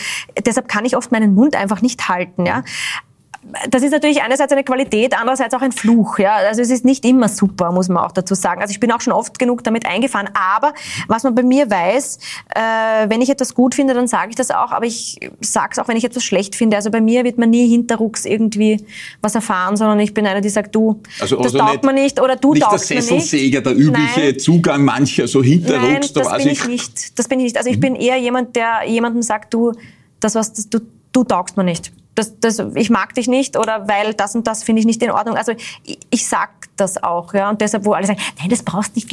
deshalb 0.44 0.68
kann 0.68 0.84
ich 0.84 0.94
oft 0.94 1.10
meinen 1.10 1.34
Mund 1.34 1.56
einfach 1.56 1.80
nicht 1.80 2.10
halten, 2.10 2.44
ja 2.44 2.62
das 3.70 3.82
ist 3.82 3.92
natürlich 3.92 4.22
einerseits 4.22 4.52
eine 4.52 4.64
Qualität, 4.64 5.18
andererseits 5.18 5.54
auch 5.54 5.60
ein 5.60 5.72
Fluch. 5.72 6.18
Ja? 6.18 6.36
Also 6.36 6.62
es 6.62 6.70
ist 6.70 6.84
nicht 6.84 7.04
immer 7.04 7.28
super, 7.28 7.72
muss 7.72 7.88
man 7.88 8.04
auch 8.04 8.12
dazu 8.12 8.34
sagen. 8.34 8.60
Also 8.60 8.72
ich 8.72 8.80
bin 8.80 8.90
auch 8.92 9.00
schon 9.00 9.12
oft 9.12 9.38
genug 9.38 9.64
damit 9.64 9.86
eingefahren. 9.86 10.28
Aber 10.34 10.74
was 11.08 11.22
man 11.22 11.34
bei 11.34 11.42
mir 11.42 11.70
weiß, 11.70 12.18
äh, 12.54 13.08
wenn 13.08 13.20
ich 13.20 13.30
etwas 13.30 13.54
gut 13.54 13.74
finde, 13.74 13.94
dann 13.94 14.06
sage 14.06 14.30
ich 14.30 14.36
das 14.36 14.50
auch. 14.50 14.72
Aber 14.72 14.86
ich 14.86 15.18
sage 15.40 15.68
es 15.72 15.78
auch, 15.78 15.88
wenn 15.88 15.96
ich 15.96 16.04
etwas 16.04 16.24
schlecht 16.24 16.56
finde. 16.56 16.76
Also 16.76 16.90
bei 16.90 17.00
mir 17.00 17.24
wird 17.24 17.38
man 17.38 17.50
nie 17.50 17.68
hinterrucks 17.68 18.24
irgendwie 18.24 18.84
was 19.20 19.34
erfahren, 19.34 19.76
sondern 19.76 20.00
ich 20.00 20.14
bin 20.14 20.26
einer, 20.26 20.40
die 20.40 20.50
sagt, 20.50 20.74
du, 20.74 21.00
also, 21.20 21.36
das 21.36 21.54
also 21.54 21.58
taugt 21.58 21.84
man 21.84 21.94
nicht 21.94 22.20
oder 22.20 22.36
du 22.36 22.54
nicht 22.54 22.62
taugst 22.62 22.90
der 22.90 23.02
Sesselsäger, 23.02 23.60
der 23.60 23.76
übliche 23.76 24.20
Nein. 24.20 24.38
Zugang 24.38 24.84
mancher 24.84 25.28
so 25.28 25.42
hinterrucks. 25.42 26.12
Nein, 26.14 26.24
das 26.24 26.36
bin 26.36 26.48
ich 26.48 26.66
nicht. 26.66 27.18
Das 27.18 27.28
bin 27.28 27.40
ich 27.40 27.44
nicht. 27.44 27.56
Also 27.56 27.70
ich 27.70 27.76
mhm. 27.76 27.80
bin 27.80 27.96
eher 27.96 28.18
jemand, 28.18 28.56
der 28.56 28.86
jemandem 28.86 29.22
sagt, 29.22 29.52
du, 29.54 29.72
das 30.20 30.34
was 30.34 30.52
du, 30.52 30.80
du 31.12 31.24
taugst 31.24 31.56
mir 31.56 31.64
nicht 31.64 31.92
das, 32.14 32.38
das, 32.40 32.58
ich 32.74 32.90
mag 32.90 33.14
dich 33.14 33.26
nicht 33.26 33.56
oder 33.56 33.88
weil 33.88 34.14
das 34.14 34.34
und 34.34 34.46
das 34.46 34.62
finde 34.62 34.80
ich 34.80 34.86
nicht 34.86 35.02
in 35.02 35.10
Ordnung. 35.10 35.36
Also 35.36 35.52
ich, 35.84 35.98
ich 36.10 36.26
sag 36.26 36.50
das 36.76 37.02
auch, 37.02 37.32
ja. 37.34 37.48
Und 37.48 37.60
deshalb, 37.60 37.84
wo 37.84 37.92
alle 37.92 38.06
sagen, 38.06 38.20
nein, 38.38 38.50
das 38.50 38.62
brauchst 38.62 38.94
du 38.94 39.00
nicht, 39.00 39.08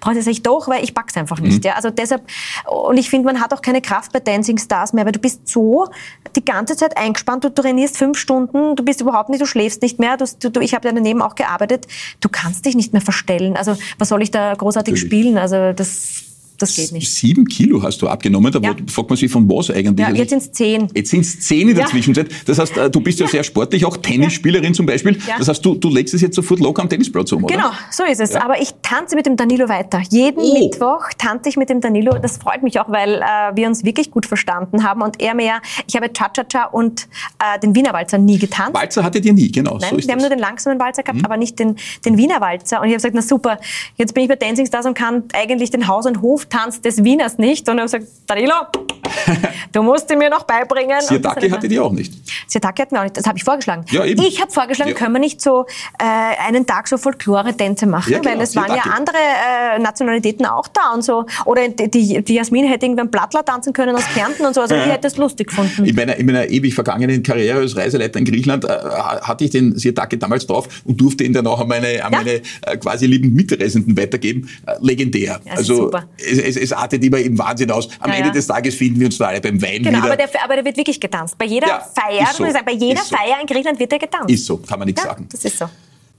brauchst 0.00 0.20
du 0.20 0.28
nicht 0.28 0.46
doch, 0.46 0.68
weil 0.68 0.84
ich 0.84 0.94
pack's 0.94 1.16
einfach 1.16 1.40
nicht, 1.40 1.62
mhm. 1.62 1.68
ja. 1.68 1.74
Also 1.74 1.90
deshalb, 1.90 2.22
und 2.68 2.96
ich 2.98 3.08
finde, 3.08 3.26
man 3.26 3.40
hat 3.40 3.54
auch 3.54 3.62
keine 3.62 3.80
Kraft 3.80 4.12
bei 4.12 4.20
Dancing 4.20 4.58
Stars 4.58 4.92
mehr, 4.92 5.04
weil 5.04 5.12
du 5.12 5.18
bist 5.18 5.48
so 5.48 5.88
die 6.36 6.44
ganze 6.44 6.76
Zeit 6.76 6.96
eingespannt, 6.96 7.44
du 7.44 7.48
trainierst 7.48 7.96
fünf 7.96 8.18
Stunden, 8.18 8.76
du 8.76 8.84
bist 8.84 9.00
überhaupt 9.00 9.30
nicht, 9.30 9.40
du 9.40 9.46
schläfst 9.46 9.82
nicht 9.82 9.98
mehr, 9.98 10.16
du, 10.16 10.26
du, 10.50 10.60
ich 10.60 10.74
habe 10.74 10.88
ja 10.88 10.94
daneben 10.94 11.22
auch 11.22 11.34
gearbeitet, 11.34 11.86
du 12.20 12.28
kannst 12.28 12.66
dich 12.66 12.74
nicht 12.74 12.92
mehr 12.92 13.02
verstellen. 13.02 13.56
Also 13.56 13.76
was 13.98 14.08
soll 14.08 14.22
ich 14.22 14.30
da 14.30 14.54
großartig 14.54 14.94
Natürlich. 14.94 15.10
spielen? 15.10 15.38
Also 15.38 15.72
das 15.72 16.31
das 16.62 16.76
geht 16.76 16.92
nicht. 16.92 17.12
Sieben 17.12 17.44
Kilo 17.46 17.82
hast 17.82 18.00
du 18.00 18.08
abgenommen. 18.08 18.52
Da 18.52 18.60
ja. 18.60 18.74
fragt 18.88 19.10
man 19.10 19.16
sich 19.16 19.30
von 19.30 19.48
was 19.48 19.70
eigentlich. 19.70 20.06
Ja, 20.06 20.14
jetzt 20.14 20.30
sind 20.30 20.42
es 20.42 20.52
zehn. 20.52 20.88
Jetzt 20.94 21.10
sind 21.10 21.20
es 21.20 21.40
zehn 21.40 21.68
in 21.68 21.74
der 21.74 21.84
ja. 21.84 21.90
Zwischenzeit. 21.90 22.28
Das 22.46 22.58
heißt, 22.58 22.76
äh, 22.76 22.90
du 22.90 23.00
bist 23.00 23.20
ja, 23.20 23.26
sehr 23.26 23.42
sportlich, 23.44 23.84
auch 23.84 23.96
Tennisspielerin 23.96 24.74
zum 24.74 24.86
Beispiel. 24.86 25.18
Das 25.38 25.48
heißt, 25.48 25.64
du, 25.64 25.74
du 25.74 25.88
legst 25.90 26.14
es 26.14 26.20
jetzt 26.20 26.36
sofort 26.36 26.60
locker 26.60 26.82
am 26.82 26.88
Tennisplatz 26.88 27.32
um, 27.32 27.44
oder? 27.44 27.54
Genau, 27.54 27.70
so 27.90 28.04
ist 28.04 28.20
es. 28.20 28.34
Aber 28.34 28.60
ich 28.60 28.70
tanze 28.82 29.16
mit 29.16 29.26
dem 29.26 29.36
Danilo 29.36 29.68
weiter. 29.68 30.00
Jeden 30.10 30.40
oh. 30.40 30.58
Mittwoch 30.58 31.08
tanze 31.18 31.48
ich 31.48 31.56
mit 31.56 31.68
dem 31.68 31.80
Danilo. 31.80 32.16
Das 32.18 32.38
freut 32.38 32.62
mich 32.62 32.78
auch, 32.80 32.90
weil 32.90 33.16
äh, 33.16 33.56
wir 33.56 33.66
uns 33.66 33.84
wirklich 33.84 34.10
gut 34.10 34.26
verstanden 34.26 34.84
haben 34.84 35.02
und 35.02 35.20
er 35.20 35.34
mir, 35.34 35.60
ich 35.86 35.96
habe 35.96 36.12
Cha-Cha-Cha 36.12 36.66
und 36.66 37.08
äh, 37.38 37.58
den 37.60 37.74
Wiener 37.74 37.92
Walzer 37.92 38.18
nie 38.18 38.38
getanzt. 38.38 38.74
Walzer 38.74 39.02
hattet 39.02 39.24
ihr 39.24 39.32
nie, 39.32 39.50
genau. 39.50 39.78
Nein, 39.78 39.90
so 39.90 39.96
wir 39.96 40.02
das. 40.02 40.12
haben 40.12 40.20
nur 40.20 40.30
den 40.30 40.38
langsamen 40.38 40.78
Walzer 40.78 41.02
gehabt, 41.02 41.18
mhm. 41.18 41.24
aber 41.24 41.36
nicht 41.36 41.58
den, 41.58 41.76
den 42.04 42.16
Wiener 42.16 42.40
Walzer. 42.40 42.80
Und 42.80 42.86
ich 42.86 42.92
habe 42.92 42.96
gesagt, 42.96 43.14
na 43.14 43.22
super, 43.22 43.58
jetzt 43.96 44.14
bin 44.14 44.24
ich 44.24 44.28
bei 44.28 44.36
Dancing 44.36 44.66
Stars 44.66 44.86
und 44.86 44.94
kann 44.94 45.24
eigentlich 45.32 45.70
den 45.70 45.88
Haus- 45.88 46.06
und 46.06 46.22
Hoftanz 46.52 46.80
des 46.80 47.02
Wieners 47.02 47.38
nicht. 47.38 47.68
Und 47.68 47.78
er 47.78 47.84
hat 47.84 47.92
gesagt, 47.92 48.06
Danilo, 48.26 48.54
du 49.72 49.82
musst 49.82 50.10
ihn 50.10 50.18
mir 50.18 50.30
noch 50.30 50.44
beibringen. 50.44 51.00
Siatake 51.00 51.50
hatte 51.50 51.68
die 51.68 51.78
auch 51.78 51.92
nicht. 51.92 52.12
Siatake 52.46 52.82
hatten 52.82 52.94
wir 52.94 53.00
auch 53.00 53.04
nicht. 53.04 53.16
Das 53.16 53.26
habe 53.26 53.38
ich 53.38 53.44
vorgeschlagen. 53.44 53.84
Ja, 53.90 54.04
eben. 54.04 54.22
Ich 54.22 54.40
habe 54.40 54.50
vorgeschlagen, 54.50 54.90
ja. 54.90 54.96
können 54.96 55.12
wir 55.14 55.20
nicht 55.20 55.40
so 55.40 55.66
äh, 55.98 56.04
einen 56.46 56.66
Tag 56.66 56.88
so 56.88 56.96
Folklore-Tänze 56.96 57.86
machen, 57.86 58.12
ja, 58.12 58.18
genau. 58.18 58.34
weil 58.34 58.40
es 58.42 58.56
waren 58.56 58.74
ja 58.74 58.82
andere 58.82 59.16
äh, 59.16 59.78
Nationalitäten 59.78 60.46
auch 60.46 60.68
da 60.68 60.92
und 60.94 61.02
so. 61.02 61.26
Oder 61.44 61.68
die, 61.68 62.22
die 62.22 62.34
Jasmin 62.34 62.66
hätte 62.66 62.86
irgendwann 62.86 63.10
Plattler 63.10 63.44
tanzen 63.44 63.72
können 63.72 63.96
aus 63.96 64.04
Kärnten 64.14 64.44
und 64.44 64.54
so. 64.54 64.60
Also 64.60 64.74
ich 64.82 64.86
hätte 64.86 65.02
das 65.02 65.16
lustig 65.16 65.48
gefunden. 65.48 65.84
In 65.84 65.94
meiner, 65.94 66.16
in 66.16 66.26
meiner 66.26 66.48
ewig 66.48 66.74
vergangenen 66.74 67.22
Karriere 67.22 67.60
als 67.60 67.76
Reiseleiter 67.76 68.18
in 68.18 68.24
Griechenland 68.24 68.64
äh, 68.64 68.68
hatte 68.68 69.44
ich 69.44 69.50
den 69.50 69.76
Siatake 69.78 70.18
damals 70.18 70.46
drauf 70.46 70.68
und 70.84 71.00
durfte 71.00 71.24
ihn 71.24 71.32
dann 71.32 71.46
auch 71.46 71.60
an 71.60 71.68
meine, 71.68 72.04
an 72.04 72.12
meine 72.12 72.34
äh, 72.62 72.76
quasi 72.78 73.06
lieben 73.06 73.32
Mitreisenden 73.34 73.96
weitergeben. 73.96 74.48
Äh, 74.66 74.74
legendär. 74.80 75.40
also 75.50 75.90
es, 76.18 76.41
es, 76.42 76.56
es 76.56 76.72
artet 76.72 77.04
immer 77.04 77.18
im 77.18 77.38
Wahnsinn 77.38 77.70
aus. 77.70 77.88
Am 78.00 78.10
ja, 78.10 78.16
Ende 78.16 78.28
ja. 78.28 78.34
des 78.34 78.46
Tages 78.46 78.74
finden 78.74 79.00
wir 79.00 79.06
uns 79.06 79.18
da 79.18 79.26
alle 79.26 79.40
beim 79.40 79.60
Wein 79.60 79.82
genau, 79.82 79.98
wieder. 79.98 80.06
Aber 80.06 80.16
der, 80.16 80.28
aber 80.44 80.54
der 80.56 80.64
wird 80.64 80.76
wirklich 80.76 81.00
getanzt. 81.00 81.36
Bei 81.38 81.44
jeder 81.44 81.68
ja, 81.68 81.80
Feier, 81.80 82.26
so. 82.32 82.44
sagen, 82.44 82.64
bei 82.64 82.72
jeder 82.72 83.02
so. 83.02 83.16
Feier 83.16 83.40
in 83.40 83.46
Griechenland 83.46 83.78
wird 83.78 83.92
er 83.92 83.98
getanzt. 83.98 84.30
Ist 84.30 84.46
so, 84.46 84.58
kann 84.58 84.78
man 84.78 84.86
nichts 84.86 85.02
sagen. 85.02 85.26
Das 85.30 85.44
ist 85.44 85.58
so. 85.58 85.66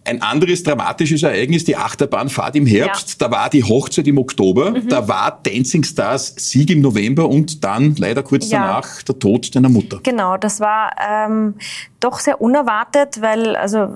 Ein 0.05 0.21
anderes 0.21 0.63
dramatisches 0.63 1.23
Ereignis, 1.23 1.63
die 1.63 1.77
Achterbahnfahrt 1.77 2.55
im 2.55 2.65
Herbst. 2.65 3.21
Ja. 3.21 3.27
Da 3.27 3.35
war 3.35 3.49
die 3.49 3.63
Hochzeit 3.63 4.07
im 4.07 4.17
Oktober. 4.17 4.71
Mhm. 4.71 4.89
Da 4.89 5.07
war 5.07 5.39
Dancing 5.43 5.83
Stars 5.83 6.35
Sieg 6.37 6.69
im 6.71 6.81
November 6.81 7.29
und 7.29 7.63
dann 7.63 7.95
leider 7.95 8.21
kurz 8.23 8.49
ja. 8.49 8.59
danach 8.59 9.01
der 9.03 9.17
Tod 9.17 9.55
deiner 9.55 9.69
Mutter. 9.69 9.99
Genau, 10.03 10.37
das 10.37 10.59
war 10.59 10.91
ähm, 10.99 11.55
doch 11.99 12.19
sehr 12.19 12.41
unerwartet, 12.41 13.21
weil, 13.21 13.55
also, 13.55 13.87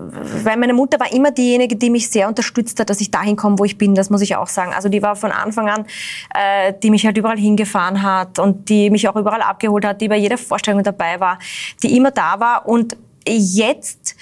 weil 0.44 0.58
meine 0.58 0.74
Mutter 0.74 1.00
war 1.00 1.12
immer 1.12 1.32
diejenige, 1.32 1.76
die 1.76 1.90
mich 1.90 2.10
sehr 2.10 2.28
unterstützt 2.28 2.80
hat, 2.80 2.90
dass 2.90 3.02
ich 3.02 3.12
dahin 3.12 3.36
komme, 3.36 3.60
wo 3.60 3.66
ich 3.66 3.78
bin. 3.78 3.94
Das 3.94 4.10
muss 4.10 4.22
ich 4.22 4.36
auch 4.36 4.48
sagen. 4.48 4.72
Also 4.74 4.88
die 4.90 5.02
war 5.02 5.16
von 5.16 5.32
Anfang 5.32 5.70
an, 5.70 5.86
äh, 6.34 6.74
die 6.82 6.90
mich 6.90 7.06
halt 7.06 7.18
überall 7.18 7.38
hingefahren 7.38 8.02
hat 8.02 8.40
und 8.40 8.70
die 8.70 8.90
mich 8.90 9.08
auch 9.10 9.16
überall 9.16 9.42
abgeholt 9.42 9.84
hat, 9.84 10.00
die 10.00 10.08
bei 10.08 10.18
jeder 10.18 10.38
Vorstellung 10.38 10.84
dabei 10.84 11.20
war, 11.20 11.40
die 11.84 11.98
immer 11.98 12.12
da 12.12 12.40
war. 12.40 12.68
Und 12.68 12.96
jetzt 13.28 14.16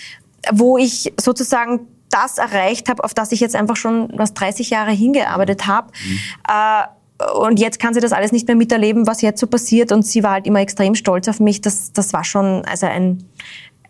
wo 0.52 0.78
ich 0.78 1.14
sozusagen 1.20 1.88
das 2.10 2.38
erreicht 2.38 2.90
habe, 2.90 3.04
auf 3.04 3.14
das 3.14 3.32
ich 3.32 3.40
jetzt 3.40 3.56
einfach 3.56 3.76
schon 3.76 4.10
was 4.16 4.34
30 4.34 4.70
Jahre 4.70 4.92
hingearbeitet 4.92 5.68
habe. 5.68 5.92
Mhm. 6.06 6.20
Äh, 6.48 6.88
und 7.34 7.60
jetzt 7.60 7.80
kann 7.80 7.94
sie 7.94 8.00
das 8.00 8.12
alles 8.12 8.32
nicht 8.32 8.48
mehr 8.48 8.56
miterleben, 8.56 9.08
was 9.08 9.22
jetzt 9.22 9.40
so 9.40 9.48
passiert. 9.48 9.92
Und 9.92 10.06
sie 10.06 10.24
war 10.24 10.32
halt 10.32 10.48
immer 10.48 10.60
extrem 10.60 10.96
stolz 10.96 11.28
auf 11.28 11.40
mich. 11.40 11.62
Das, 11.62 11.94
das 11.94 12.14
war 12.14 12.24
schon 12.24 12.66
also 12.66 12.86
ein, 12.86 13.24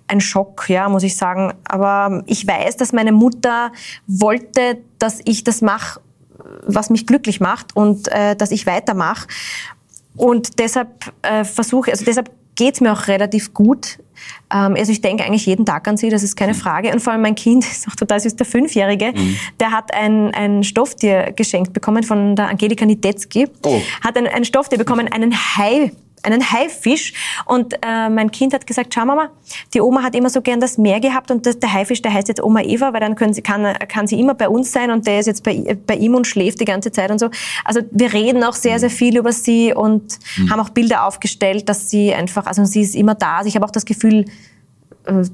ein 0.07 0.21
Schock, 0.21 0.69
ja, 0.69 0.89
muss 0.89 1.03
ich 1.03 1.17
sagen. 1.17 1.53
Aber 1.67 2.23
ich 2.27 2.47
weiß, 2.47 2.77
dass 2.77 2.93
meine 2.93 3.11
Mutter 3.11 3.71
wollte, 4.07 4.77
dass 4.99 5.21
ich 5.25 5.43
das 5.43 5.61
mache, 5.61 5.99
was 6.67 6.89
mich 6.89 7.07
glücklich 7.07 7.39
macht 7.39 7.75
und 7.75 8.07
äh, 8.09 8.35
dass 8.35 8.51
ich 8.51 8.67
weitermache. 8.67 9.27
Und 10.15 10.59
deshalb 10.59 11.11
äh, 11.23 11.43
versuche, 11.43 11.91
also 11.91 12.05
deshalb 12.05 12.29
geht's 12.55 12.81
mir 12.81 12.91
auch 12.91 13.07
relativ 13.07 13.53
gut. 13.53 13.99
Ähm, 14.53 14.75
also 14.77 14.91
ich 14.91 15.01
denke 15.01 15.23
eigentlich 15.23 15.45
jeden 15.45 15.65
Tag 15.65 15.87
an 15.87 15.97
sie, 15.97 16.09
das 16.09 16.23
ist 16.23 16.35
keine 16.35 16.53
mhm. 16.53 16.57
Frage. 16.57 16.91
Und 16.91 16.99
vor 16.99 17.13
allem 17.13 17.21
mein 17.21 17.35
Kind, 17.35 17.65
ist 17.71 17.87
auch 17.87 17.95
total 17.95 18.19
süß, 18.19 18.35
der 18.35 18.45
Fünfjährige, 18.45 19.13
mhm. 19.15 19.37
der 19.59 19.71
hat 19.71 19.93
ein, 19.93 20.33
ein 20.33 20.63
Stofftier 20.63 21.33
geschenkt 21.35 21.73
bekommen 21.73 22.03
von 22.03 22.35
der 22.35 22.49
Angelika 22.49 22.85
Niedetzky. 22.85 23.47
Oh. 23.63 23.81
Hat 24.01 24.17
ein, 24.17 24.27
ein 24.27 24.45
Stofftier 24.45 24.77
bekommen, 24.77 25.07
einen 25.11 25.33
Hai 25.33 25.91
einen 26.23 26.51
Haifisch. 26.51 27.13
Und 27.45 27.73
äh, 27.85 28.09
mein 28.09 28.31
Kind 28.31 28.53
hat 28.53 28.65
gesagt, 28.65 28.93
schau 28.93 29.05
Mama, 29.05 29.29
die 29.73 29.81
Oma 29.81 30.03
hat 30.03 30.15
immer 30.15 30.29
so 30.29 30.41
gern 30.41 30.59
das 30.59 30.77
Meer 30.77 30.99
gehabt 30.99 31.31
und 31.31 31.45
das, 31.45 31.59
der 31.59 31.71
Haifisch, 31.71 32.01
der 32.01 32.13
heißt 32.13 32.27
jetzt 32.27 32.41
Oma 32.43 32.61
Eva, 32.61 32.93
weil 32.93 32.99
dann 32.99 33.33
sie, 33.33 33.41
kann, 33.41 33.73
kann 33.87 34.07
sie 34.07 34.19
immer 34.19 34.33
bei 34.33 34.49
uns 34.49 34.71
sein 34.71 34.91
und 34.91 35.05
der 35.07 35.19
ist 35.19 35.27
jetzt 35.27 35.43
bei, 35.43 35.77
bei 35.85 35.95
ihm 35.95 36.15
und 36.15 36.27
schläft 36.27 36.59
die 36.59 36.65
ganze 36.65 36.91
Zeit 36.91 37.11
und 37.11 37.19
so. 37.19 37.29
Also 37.63 37.81
wir 37.91 38.13
reden 38.13 38.43
auch 38.43 38.53
sehr, 38.53 38.79
sehr 38.79 38.89
viel 38.89 39.17
über 39.17 39.31
sie 39.31 39.73
und 39.73 40.19
mhm. 40.37 40.51
haben 40.51 40.59
auch 40.59 40.69
Bilder 40.69 41.05
aufgestellt, 41.05 41.69
dass 41.69 41.89
sie 41.89 42.13
einfach, 42.13 42.45
also 42.45 42.65
sie 42.65 42.81
ist 42.81 42.95
immer 42.95 43.15
da. 43.15 43.37
Also 43.37 43.49
ich 43.49 43.55
habe 43.55 43.65
auch 43.65 43.71
das 43.71 43.85
Gefühl, 43.85 44.25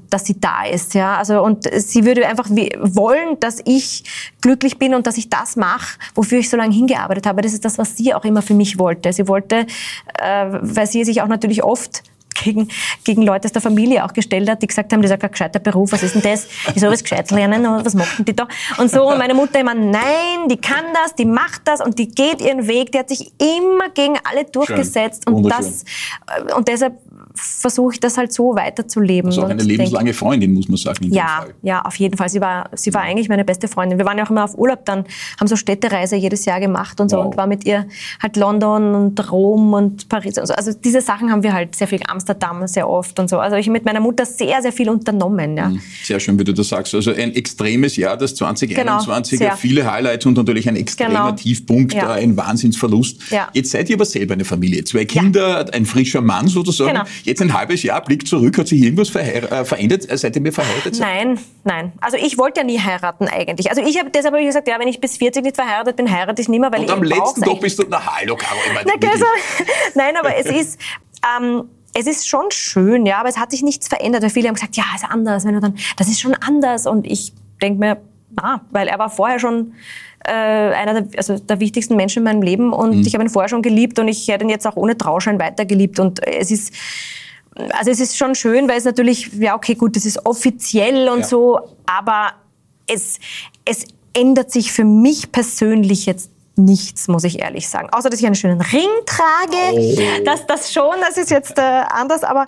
dass 0.10 0.26
sie 0.26 0.40
da 0.40 0.66
ist, 0.66 0.94
ja. 0.94 1.18
Also 1.18 1.42
und 1.44 1.70
sie 1.74 2.06
würde 2.06 2.28
einfach 2.28 2.50
wollen, 2.50 3.40
dass 3.40 3.62
ich 3.66 4.04
glücklich 4.42 4.78
bin 4.78 4.94
und 4.94 5.08
dass 5.08 5.18
ich 5.18 5.30
das 5.30 5.56
mache, 5.56 5.98
wofür 6.16 6.40
ich 6.40 6.50
so 6.50 6.58
lange 6.58 6.74
hingearbeitet 6.74 7.26
habe. 7.26 7.42
Das 7.42 7.54
ist 7.54 7.66
das, 7.66 7.78
was 7.78 7.98
sie 7.98 8.14
auch 8.14 8.26
immer 8.26 8.42
für 8.42 8.54
mich 8.54 8.80
wollte. 8.80 9.12
Sie 9.14 9.28
wollte, 9.28 9.66
äh, 10.20 10.46
weil 10.62 10.88
sie 10.88 11.04
sich 11.04 11.22
auch 11.22 11.28
natürlich 11.28 11.64
oft 11.64 12.04
gegen, 12.44 12.68
gegen 13.04 13.22
Leute 13.24 13.46
aus 13.46 13.52
der 13.52 13.62
Familie 13.62 14.06
auch 14.06 14.14
gestellt 14.14 14.50
hat, 14.50 14.62
die 14.62 14.68
gesagt 14.68 14.92
haben, 14.94 15.02
das 15.02 15.12
ist 15.12 15.24
ein 15.24 15.32
gescheiter 15.32 15.60
Beruf, 15.60 15.92
was 15.92 16.04
ist 16.04 16.16
denn 16.16 16.22
das? 16.22 16.48
Ich 16.74 16.82
soll 16.82 16.92
was 16.92 17.04
gescheit 17.04 17.30
lernen, 17.32 17.64
was 17.64 17.94
machen 17.94 18.26
die 18.26 18.36
da? 18.36 18.48
Und 18.78 18.90
so, 18.90 19.10
und 19.10 19.18
meine 19.18 19.34
Mutter 19.34 19.60
immer, 19.60 19.74
nein, 19.74 20.48
die 20.50 20.58
kann 20.58 20.86
das, 20.94 21.16
die 21.16 21.26
macht 21.26 21.62
das 21.66 21.82
und 21.82 22.00
die 22.00 22.10
geht 22.10 22.42
ihren 22.42 22.68
Weg, 22.68 22.92
die 22.92 23.00
hat 23.00 23.10
sich 23.10 23.32
immer 23.40 23.90
gegen 23.94 24.16
alle 24.30 24.46
durchgesetzt 24.46 25.24
Schön. 25.28 25.36
und 25.36 25.50
das, 25.50 25.84
äh, 26.28 26.54
und 26.54 26.68
deshalb 26.68 26.98
versuche 27.36 27.94
ich 27.94 28.00
das 28.00 28.18
halt 28.18 28.34
so 28.34 28.56
weiterzuleben. 28.56 29.30
Also 29.30 29.44
auch 29.44 29.50
eine 29.50 29.64
lebenslange 29.64 30.06
denk, 30.06 30.16
Freundin, 30.16 30.54
muss 30.54 30.68
man 30.68 30.78
sagen. 30.78 31.12
ja, 31.12 31.46
ja, 31.62 31.82
auf 31.82 31.96
jeden 31.96 32.18
Fall. 32.18 32.30
Sie 32.30 32.42
war, 32.42 32.70
sie 32.74 32.94
war 32.94 33.02
eigentlich 33.02 33.30
meine 33.30 33.46
beste 33.46 33.68
Freundin. 33.68 33.98
Wir 33.98 34.06
waren 34.06 34.18
ja 34.18 34.26
auch 34.26 34.30
immer 34.30 34.44
auf 34.44 34.58
Urlaub 34.58 34.86
dann, 34.86 35.06
haben 35.40 35.48
so 35.48 35.56
Städtereise 35.56 36.16
jedes 36.16 36.46
Jahr 36.46 36.60
gemacht 36.60 37.00
und 37.00 37.10
so 37.10 37.18
wow. 37.18 37.26
und 37.26 37.38
war 37.38 37.48
mit 37.48 37.66
ihr 37.66 37.88
halt 38.22 38.38
London 38.38 38.96
und 38.96 39.32
Rom 39.32 39.74
und 39.74 40.10
Paris 40.10 40.38
und 40.38 40.48
so. 40.48 40.54
Also 40.54 40.74
diese 40.74 41.02
Sachen 41.02 41.32
haben 41.32 41.44
wir 41.44 41.54
halt 41.54 41.76
sehr 41.76 41.88
viel, 41.88 42.02
Amsterdam 42.08 42.68
sehr 42.68 42.90
oft 42.90 43.20
und 43.20 43.30
so. 43.30 43.40
Also 43.40 43.56
ich 43.56 43.70
mit 43.70 43.86
meiner 43.86 44.00
Mutter 44.00 44.26
sehr, 44.26 44.62
sehr 44.62 44.72
viel 44.72 44.90
unternommen. 44.90 45.58
Ja. 45.58 45.68
Hm, 45.68 45.82
sehr 46.04 46.20
schön, 46.20 46.38
wie 46.40 46.44
du 46.44 46.54
das 46.54 46.70
sagst. 46.70 46.94
Also 46.96 47.12
ein 47.12 47.34
extremes 47.34 47.96
Jahr, 47.96 48.18
das 48.18 48.36
2021, 48.36 49.40
genau, 49.40 49.56
viele 49.56 49.90
Highlights 49.90 50.26
und 50.26 50.38
natürlich 50.38 50.68
ein 50.68 50.76
extremer 50.76 51.10
genau. 51.10 51.32
Tiefpunkt, 51.32 51.94
ja. 51.94 52.12
ein 52.12 52.36
Wahnsinnsverlust. 52.38 53.32
Ja. 53.32 53.50
Jetzt 53.54 53.72
seid 53.72 53.90
ihr 53.90 53.96
aber 53.96 54.06
selber 54.06 54.34
eine 54.34 54.46
Familie. 54.46 54.84
Zwei 54.84 55.06
Kinder, 55.06 55.66
ein 55.74 55.86
frischer 55.86 56.22
Mann 56.22 56.48
sozusagen. 56.48 56.92
Genau. 56.92 57.06
Jetzt 57.26 57.42
ein 57.42 57.54
halbes 57.54 57.84
Jahr, 57.84 58.02
Blick 58.02 58.28
zurück, 58.28 58.58
hat 58.58 58.68
sich 58.68 58.82
irgendwas 58.82 59.14
äh, 59.16 59.66
verändert, 59.66 60.10
äh, 60.10 60.18
seit 60.18 60.36
ihr 60.36 60.42
mir 60.42 60.54
verheiratet 60.54 60.96
seid? 60.96 61.08
Nein, 61.08 61.40
nein. 61.64 61.92
Also 62.02 62.18
ich 62.18 62.38
wollte 62.38 62.62
ja 62.62 62.66
nie 62.66 62.80
heiraten 62.80 63.28
eigentlich. 63.28 63.70
Also 63.70 63.82
ich 63.82 63.98
habe 64.00 64.10
deshalb 64.10 64.34
hab 64.34 64.42
ich 64.42 64.48
gesagt, 64.48 64.68
ja, 64.68 64.80
wenn 64.80 64.88
ich 64.88 65.00
bis 65.00 65.18
40 65.18 65.44
nicht 65.44 65.56
verheiratet 65.56 65.96
bin, 65.96 66.12
heirate 66.12 66.42
ich 66.42 66.50
nicht 66.50 66.60
mehr, 66.60 66.72
weil 66.72 66.80
und 66.80 66.86
ich 66.86 66.92
am 66.92 67.04
letzten 67.04 67.42
Tag 67.42 67.60
bist 67.60 67.80
du, 67.80 67.86
na 67.90 68.02
hallo 68.06 68.36
Caro, 68.36 68.58
ich 68.68 68.74
meine, 68.74 68.92
na, 69.00 69.10
also, 69.10 69.26
Nein, 69.96 70.16
aber 70.18 70.36
es 70.36 70.46
ist... 70.48 70.80
Ähm, 71.38 71.64
es 71.94 72.08
ist 72.08 72.26
schon 72.26 72.46
schön, 72.52 73.06
ja, 73.06 73.20
aber 73.20 73.28
es 73.28 73.38
hat 73.38 73.52
sich 73.52 73.64
nichts 73.64 73.90
verändert, 73.90 74.24
weil 74.24 74.30
viele 74.30 74.48
haben 74.48 74.56
gesagt, 74.56 74.78
ja, 74.78 74.86
ist 74.96 75.04
anders, 75.04 75.44
wenn 75.44 75.56
du 75.56 75.60
dann, 75.60 75.78
das 75.98 76.08
ist 76.08 76.22
schon 76.22 76.34
anders 76.36 76.88
und 76.88 77.06
ich 77.06 77.34
denke 77.62 77.80
mir, 77.80 77.98
na, 78.30 78.62
weil 78.72 78.88
er 78.88 78.98
war 78.98 79.10
vorher 79.10 79.40
schon 79.40 79.74
äh, 80.26 80.32
einer 80.32 81.02
der, 81.02 81.18
also 81.18 81.38
der 81.40 81.60
wichtigsten 81.60 81.96
Menschen 81.96 82.20
in 82.20 82.24
meinem 82.26 82.42
Leben 82.42 82.74
und 82.74 82.98
mhm. 82.98 83.04
ich 83.06 83.14
habe 83.14 83.24
ihn 83.24 83.30
vorher 83.30 83.50
schon 83.50 83.62
geliebt 83.62 84.00
und 84.00 84.08
ich 84.08 84.28
hätte 84.28 84.44
ihn 84.44 84.50
jetzt 84.50 84.68
auch 84.68 84.76
ohne 84.76 84.98
Trauschein 84.98 85.40
weitergeliebt 85.40 86.00
und 86.00 86.26
es 86.26 86.52
ist 86.52 86.74
also 87.74 87.92
es 87.92 88.00
ist 88.00 88.18
schon 88.18 88.34
schön, 88.34 88.70
weil 88.70 88.78
es 88.78 88.86
natürlich, 88.86 89.34
ja 89.34 89.56
okay, 89.56 89.76
gut, 89.76 89.96
das 89.98 90.06
ist 90.06 90.26
offiziell 90.26 91.10
und 91.10 91.20
ja. 91.20 91.26
so, 91.26 91.60
aber 91.86 92.34
es, 92.88 93.20
es 93.66 93.86
ändert 94.14 94.52
sich 94.52 94.72
für 94.72 94.86
mich 94.86 95.32
persönlich 95.32 96.06
jetzt 96.06 96.32
nichts, 96.56 97.08
muss 97.08 97.24
ich 97.24 97.40
ehrlich 97.40 97.68
sagen. 97.70 97.90
Außer, 97.92 98.10
dass 98.10 98.20
ich 98.20 98.26
einen 98.26 98.36
schönen 98.36 98.62
Ring 98.62 98.90
trage. 99.06 99.74
Oh. 99.74 100.24
Das, 100.26 100.46
das 100.48 100.72
schon, 100.72 100.96
das 101.00 101.18
ist 101.18 101.32
jetzt 101.32 101.58
äh, 101.58 101.62
anders. 101.62 102.24
Aber, 102.24 102.48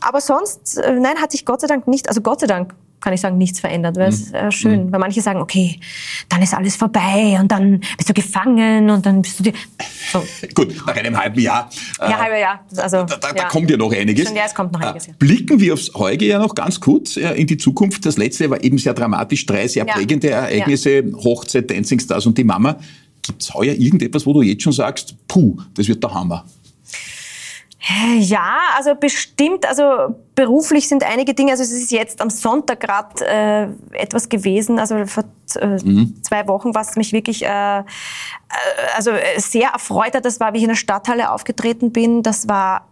aber 0.00 0.20
sonst, 0.20 0.78
äh, 0.78 0.92
nein, 0.92 1.20
hat 1.20 1.32
sich 1.32 1.44
Gott 1.44 1.60
sei 1.60 1.66
Dank 1.66 1.86
nicht, 1.86 2.08
also 2.08 2.20
Gott 2.20 2.40
sei 2.40 2.46
Dank 2.46 2.74
kann 3.04 3.12
ich 3.12 3.20
sagen, 3.20 3.36
nichts 3.36 3.60
verändert. 3.60 3.96
Weil 3.96 4.08
mhm. 4.08 4.14
es 4.14 4.32
äh, 4.32 4.50
schön, 4.50 4.86
mhm. 4.86 4.92
weil 4.92 4.98
manche 4.98 5.20
sagen, 5.20 5.40
okay, 5.40 5.78
dann 6.30 6.40
ist 6.42 6.54
alles 6.54 6.74
vorbei 6.74 7.36
und 7.38 7.52
dann 7.52 7.80
bist 7.98 8.08
du 8.08 8.14
gefangen 8.14 8.88
und 8.88 9.04
dann 9.04 9.20
bist 9.20 9.38
du 9.38 9.42
dir. 9.44 9.52
So. 10.10 10.24
Gut, 10.54 10.74
nach 10.86 10.96
einem 10.96 11.16
halben 11.16 11.38
Jahr. 11.38 11.68
Äh, 12.00 12.10
ja, 12.10 12.18
halbe 12.18 12.40
Jahr. 12.40 12.64
Also, 12.76 13.04
da, 13.04 13.16
da, 13.16 13.34
ja. 13.36 13.44
kommt 13.48 13.70
ja 13.70 13.76
noch 13.76 13.92
einiges. 13.92 14.28
Schon, 14.28 14.36
ja, 14.36 14.44
es 14.46 14.54
kommt 14.54 14.72
noch 14.72 14.80
einiges. 14.80 15.08
Äh, 15.08 15.12
blicken 15.18 15.60
wir 15.60 15.74
aufs 15.74 15.92
heutige 15.94 16.26
Jahr 16.26 16.40
noch 16.40 16.54
ganz 16.54 16.80
kurz 16.80 17.16
äh, 17.18 17.34
in 17.34 17.46
die 17.46 17.58
Zukunft. 17.58 18.06
Das 18.06 18.16
letzte 18.16 18.48
war 18.48 18.64
eben 18.64 18.78
sehr 18.78 18.94
dramatisch, 18.94 19.44
drei 19.44 19.68
sehr 19.68 19.86
ja. 19.86 19.94
prägende 19.94 20.30
Ereignisse, 20.30 21.00
ja. 21.00 21.16
Hochzeit, 21.24 21.70
Dancing 21.70 22.00
Stars 22.00 22.24
und 22.24 22.38
die 22.38 22.44
Mama. 22.44 22.78
Gibt 23.20 23.42
es 23.42 23.52
heuer 23.52 23.74
irgendetwas, 23.74 24.26
wo 24.26 24.32
du 24.32 24.42
jetzt 24.42 24.62
schon 24.62 24.72
sagst, 24.72 25.14
puh, 25.28 25.58
das 25.74 25.88
wird 25.88 26.02
der 26.02 26.12
Hammer? 26.12 26.44
Ja, 28.18 28.60
also 28.76 28.94
bestimmt, 28.94 29.66
also 29.68 30.14
beruflich 30.34 30.88
sind 30.88 31.04
einige 31.04 31.34
Dinge, 31.34 31.50
also 31.50 31.62
es 31.62 31.72
ist 31.72 31.92
jetzt 31.92 32.22
am 32.22 32.30
Sonntag 32.30 32.80
gerade 32.80 33.26
äh, 33.26 33.98
etwas 33.98 34.30
gewesen, 34.30 34.78
also 34.78 35.04
vor 35.04 35.24
äh, 35.56 35.66
mhm. 35.66 36.14
zwei 36.22 36.48
Wochen, 36.48 36.74
was 36.74 36.96
mich 36.96 37.12
wirklich 37.12 37.44
äh, 37.44 37.48
äh 37.48 37.82
also 38.96 39.10
sehr 39.36 39.70
erfreut 39.70 40.14
hat, 40.14 40.24
das 40.24 40.40
war, 40.40 40.54
wie 40.54 40.58
ich 40.58 40.62
in 40.62 40.70
der 40.70 40.76
Stadthalle 40.76 41.30
aufgetreten 41.30 41.92
bin, 41.92 42.22
das 42.22 42.48
war 42.48 42.88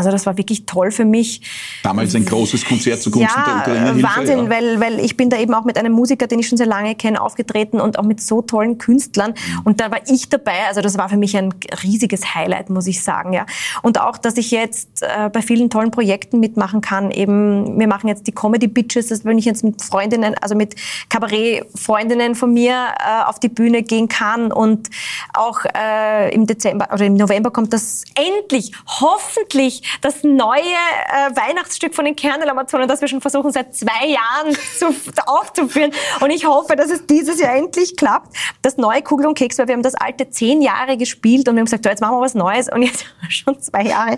also 0.00 0.10
das 0.10 0.24
war 0.24 0.38
wirklich 0.38 0.64
toll 0.64 0.90
für 0.90 1.04
mich. 1.04 1.42
Damals 1.82 2.14
ein 2.14 2.24
großes 2.24 2.64
Konzert 2.64 3.02
zugunsten 3.02 3.38
ja, 3.38 3.62
der 3.66 3.74
Ukraine. 3.74 4.02
Wahnsinn, 4.02 4.38
ja. 4.44 4.50
weil, 4.50 4.80
weil 4.80 5.00
ich 5.00 5.16
bin 5.16 5.28
da 5.28 5.38
eben 5.38 5.52
auch 5.52 5.64
mit 5.64 5.76
einem 5.76 5.92
Musiker, 5.92 6.26
den 6.26 6.38
ich 6.38 6.48
schon 6.48 6.56
sehr 6.56 6.66
lange 6.66 6.94
kenne, 6.94 7.20
aufgetreten 7.20 7.80
und 7.80 7.98
auch 7.98 8.02
mit 8.02 8.22
so 8.22 8.40
tollen 8.40 8.78
Künstlern. 8.78 9.32
Mhm. 9.32 9.60
Und 9.64 9.80
da 9.80 9.90
war 9.90 10.00
ich 10.06 10.30
dabei. 10.30 10.66
Also 10.68 10.80
das 10.80 10.96
war 10.96 11.10
für 11.10 11.18
mich 11.18 11.36
ein 11.36 11.52
riesiges 11.82 12.34
Highlight, 12.34 12.70
muss 12.70 12.86
ich 12.86 13.02
sagen. 13.02 13.34
Ja. 13.34 13.44
Und 13.82 14.00
auch, 14.00 14.16
dass 14.16 14.38
ich 14.38 14.50
jetzt 14.50 15.02
äh, 15.02 15.28
bei 15.30 15.42
vielen 15.42 15.68
tollen 15.68 15.90
Projekten 15.90 16.40
mitmachen 16.40 16.80
kann. 16.80 17.10
Eben, 17.10 17.78
wir 17.78 17.86
machen 17.86 18.08
jetzt 18.08 18.26
die 18.26 18.32
Comedy 18.32 18.66
Bitches, 18.66 19.08
das 19.08 19.26
wenn 19.26 19.36
ich 19.36 19.44
jetzt 19.44 19.62
mit 19.62 19.82
Freundinnen, 19.82 20.34
also 20.40 20.54
mit 20.54 20.76
Kabarett-Freundinnen 21.10 22.34
von 22.34 22.54
mir 22.54 22.72
äh, 22.98 23.24
auf 23.24 23.38
die 23.38 23.50
Bühne 23.50 23.82
gehen 23.82 24.08
kann. 24.08 24.50
Und 24.50 24.88
auch 25.34 25.60
äh, 25.76 26.34
im 26.34 26.46
Dezember 26.46 26.88
oder 26.90 27.04
im 27.04 27.14
November 27.14 27.50
kommt 27.50 27.74
das 27.74 28.04
endlich, 28.14 28.72
hoffentlich 28.86 29.82
das 30.00 30.22
neue 30.22 30.60
äh, 30.60 31.36
Weihnachtsstück 31.36 31.94
von 31.94 32.04
den 32.04 32.16
Kernel-Amazonen, 32.16 32.88
das 32.88 33.00
wir 33.00 33.08
schon 33.08 33.20
versuchen 33.20 33.52
seit 33.52 33.74
zwei 33.74 34.06
Jahren 34.06 34.56
zu, 34.78 34.86
aufzuführen. 35.26 35.92
Und 36.20 36.30
ich 36.30 36.46
hoffe, 36.46 36.76
dass 36.76 36.90
es 36.90 37.06
dieses 37.06 37.40
Jahr 37.40 37.54
endlich 37.56 37.96
klappt. 37.96 38.36
Das 38.62 38.76
neue 38.76 39.02
Kugel 39.02 39.26
und 39.26 39.36
Keks, 39.36 39.58
weil 39.58 39.68
wir 39.68 39.74
haben 39.74 39.82
das 39.82 39.94
alte 39.94 40.30
zehn 40.30 40.62
Jahre 40.62 40.96
gespielt 40.96 41.48
und 41.48 41.54
wir 41.54 41.60
haben 41.60 41.66
gesagt, 41.66 41.84
so, 41.84 41.90
jetzt 41.90 42.00
machen 42.00 42.16
wir 42.16 42.20
was 42.20 42.34
Neues. 42.34 42.68
Und 42.72 42.82
jetzt 42.82 43.04
schon 43.28 43.60
zwei 43.60 43.84
Jahre 43.84 44.16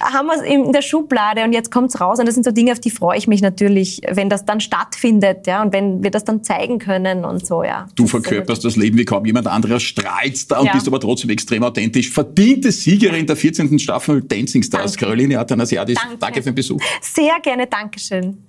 haben 0.00 0.26
wir 0.26 0.36
es 0.36 0.42
in 0.42 0.72
der 0.72 0.82
Schublade 0.82 1.44
und 1.44 1.52
jetzt 1.52 1.70
kommt 1.70 1.90
es 1.90 2.00
raus. 2.00 2.18
Und 2.18 2.26
das 2.26 2.34
sind 2.34 2.44
so 2.44 2.50
Dinge, 2.50 2.72
auf 2.72 2.80
die 2.80 2.90
freue 2.90 3.18
ich 3.18 3.26
mich 3.26 3.42
natürlich, 3.42 4.00
wenn 4.10 4.28
das 4.28 4.44
dann 4.44 4.60
stattfindet 4.60 5.46
ja, 5.46 5.62
und 5.62 5.72
wenn 5.72 6.02
wir 6.02 6.10
das 6.10 6.24
dann 6.24 6.42
zeigen 6.42 6.78
können 6.78 7.24
und 7.24 7.46
so. 7.46 7.62
Ja. 7.62 7.86
Du 7.94 8.06
verkörperst 8.06 8.64
das 8.64 8.76
Leben 8.76 8.98
wie 8.98 9.04
kaum 9.04 9.24
jemand 9.24 9.46
anderer, 9.46 9.80
strahlst 9.80 10.50
da 10.50 10.60
und 10.60 10.66
ja. 10.66 10.72
bist 10.72 10.86
aber 10.86 11.00
trotzdem 11.00 11.30
extrem 11.30 11.62
authentisch. 11.62 12.10
Verdiente 12.10 12.72
Siegerin 12.72 13.26
der 13.26 13.36
14. 13.36 13.78
Staffel 13.78 14.22
Dancing 14.22 14.62
Stars. 14.62 14.87
Caroline 14.96 15.38
Athanasiadis, 15.38 15.96
danke. 15.96 16.18
danke 16.18 16.42
für 16.42 16.50
den 16.50 16.54
Besuch. 16.54 16.80
Sehr 17.00 17.38
gerne, 17.42 17.66
Dankeschön. 17.66 18.44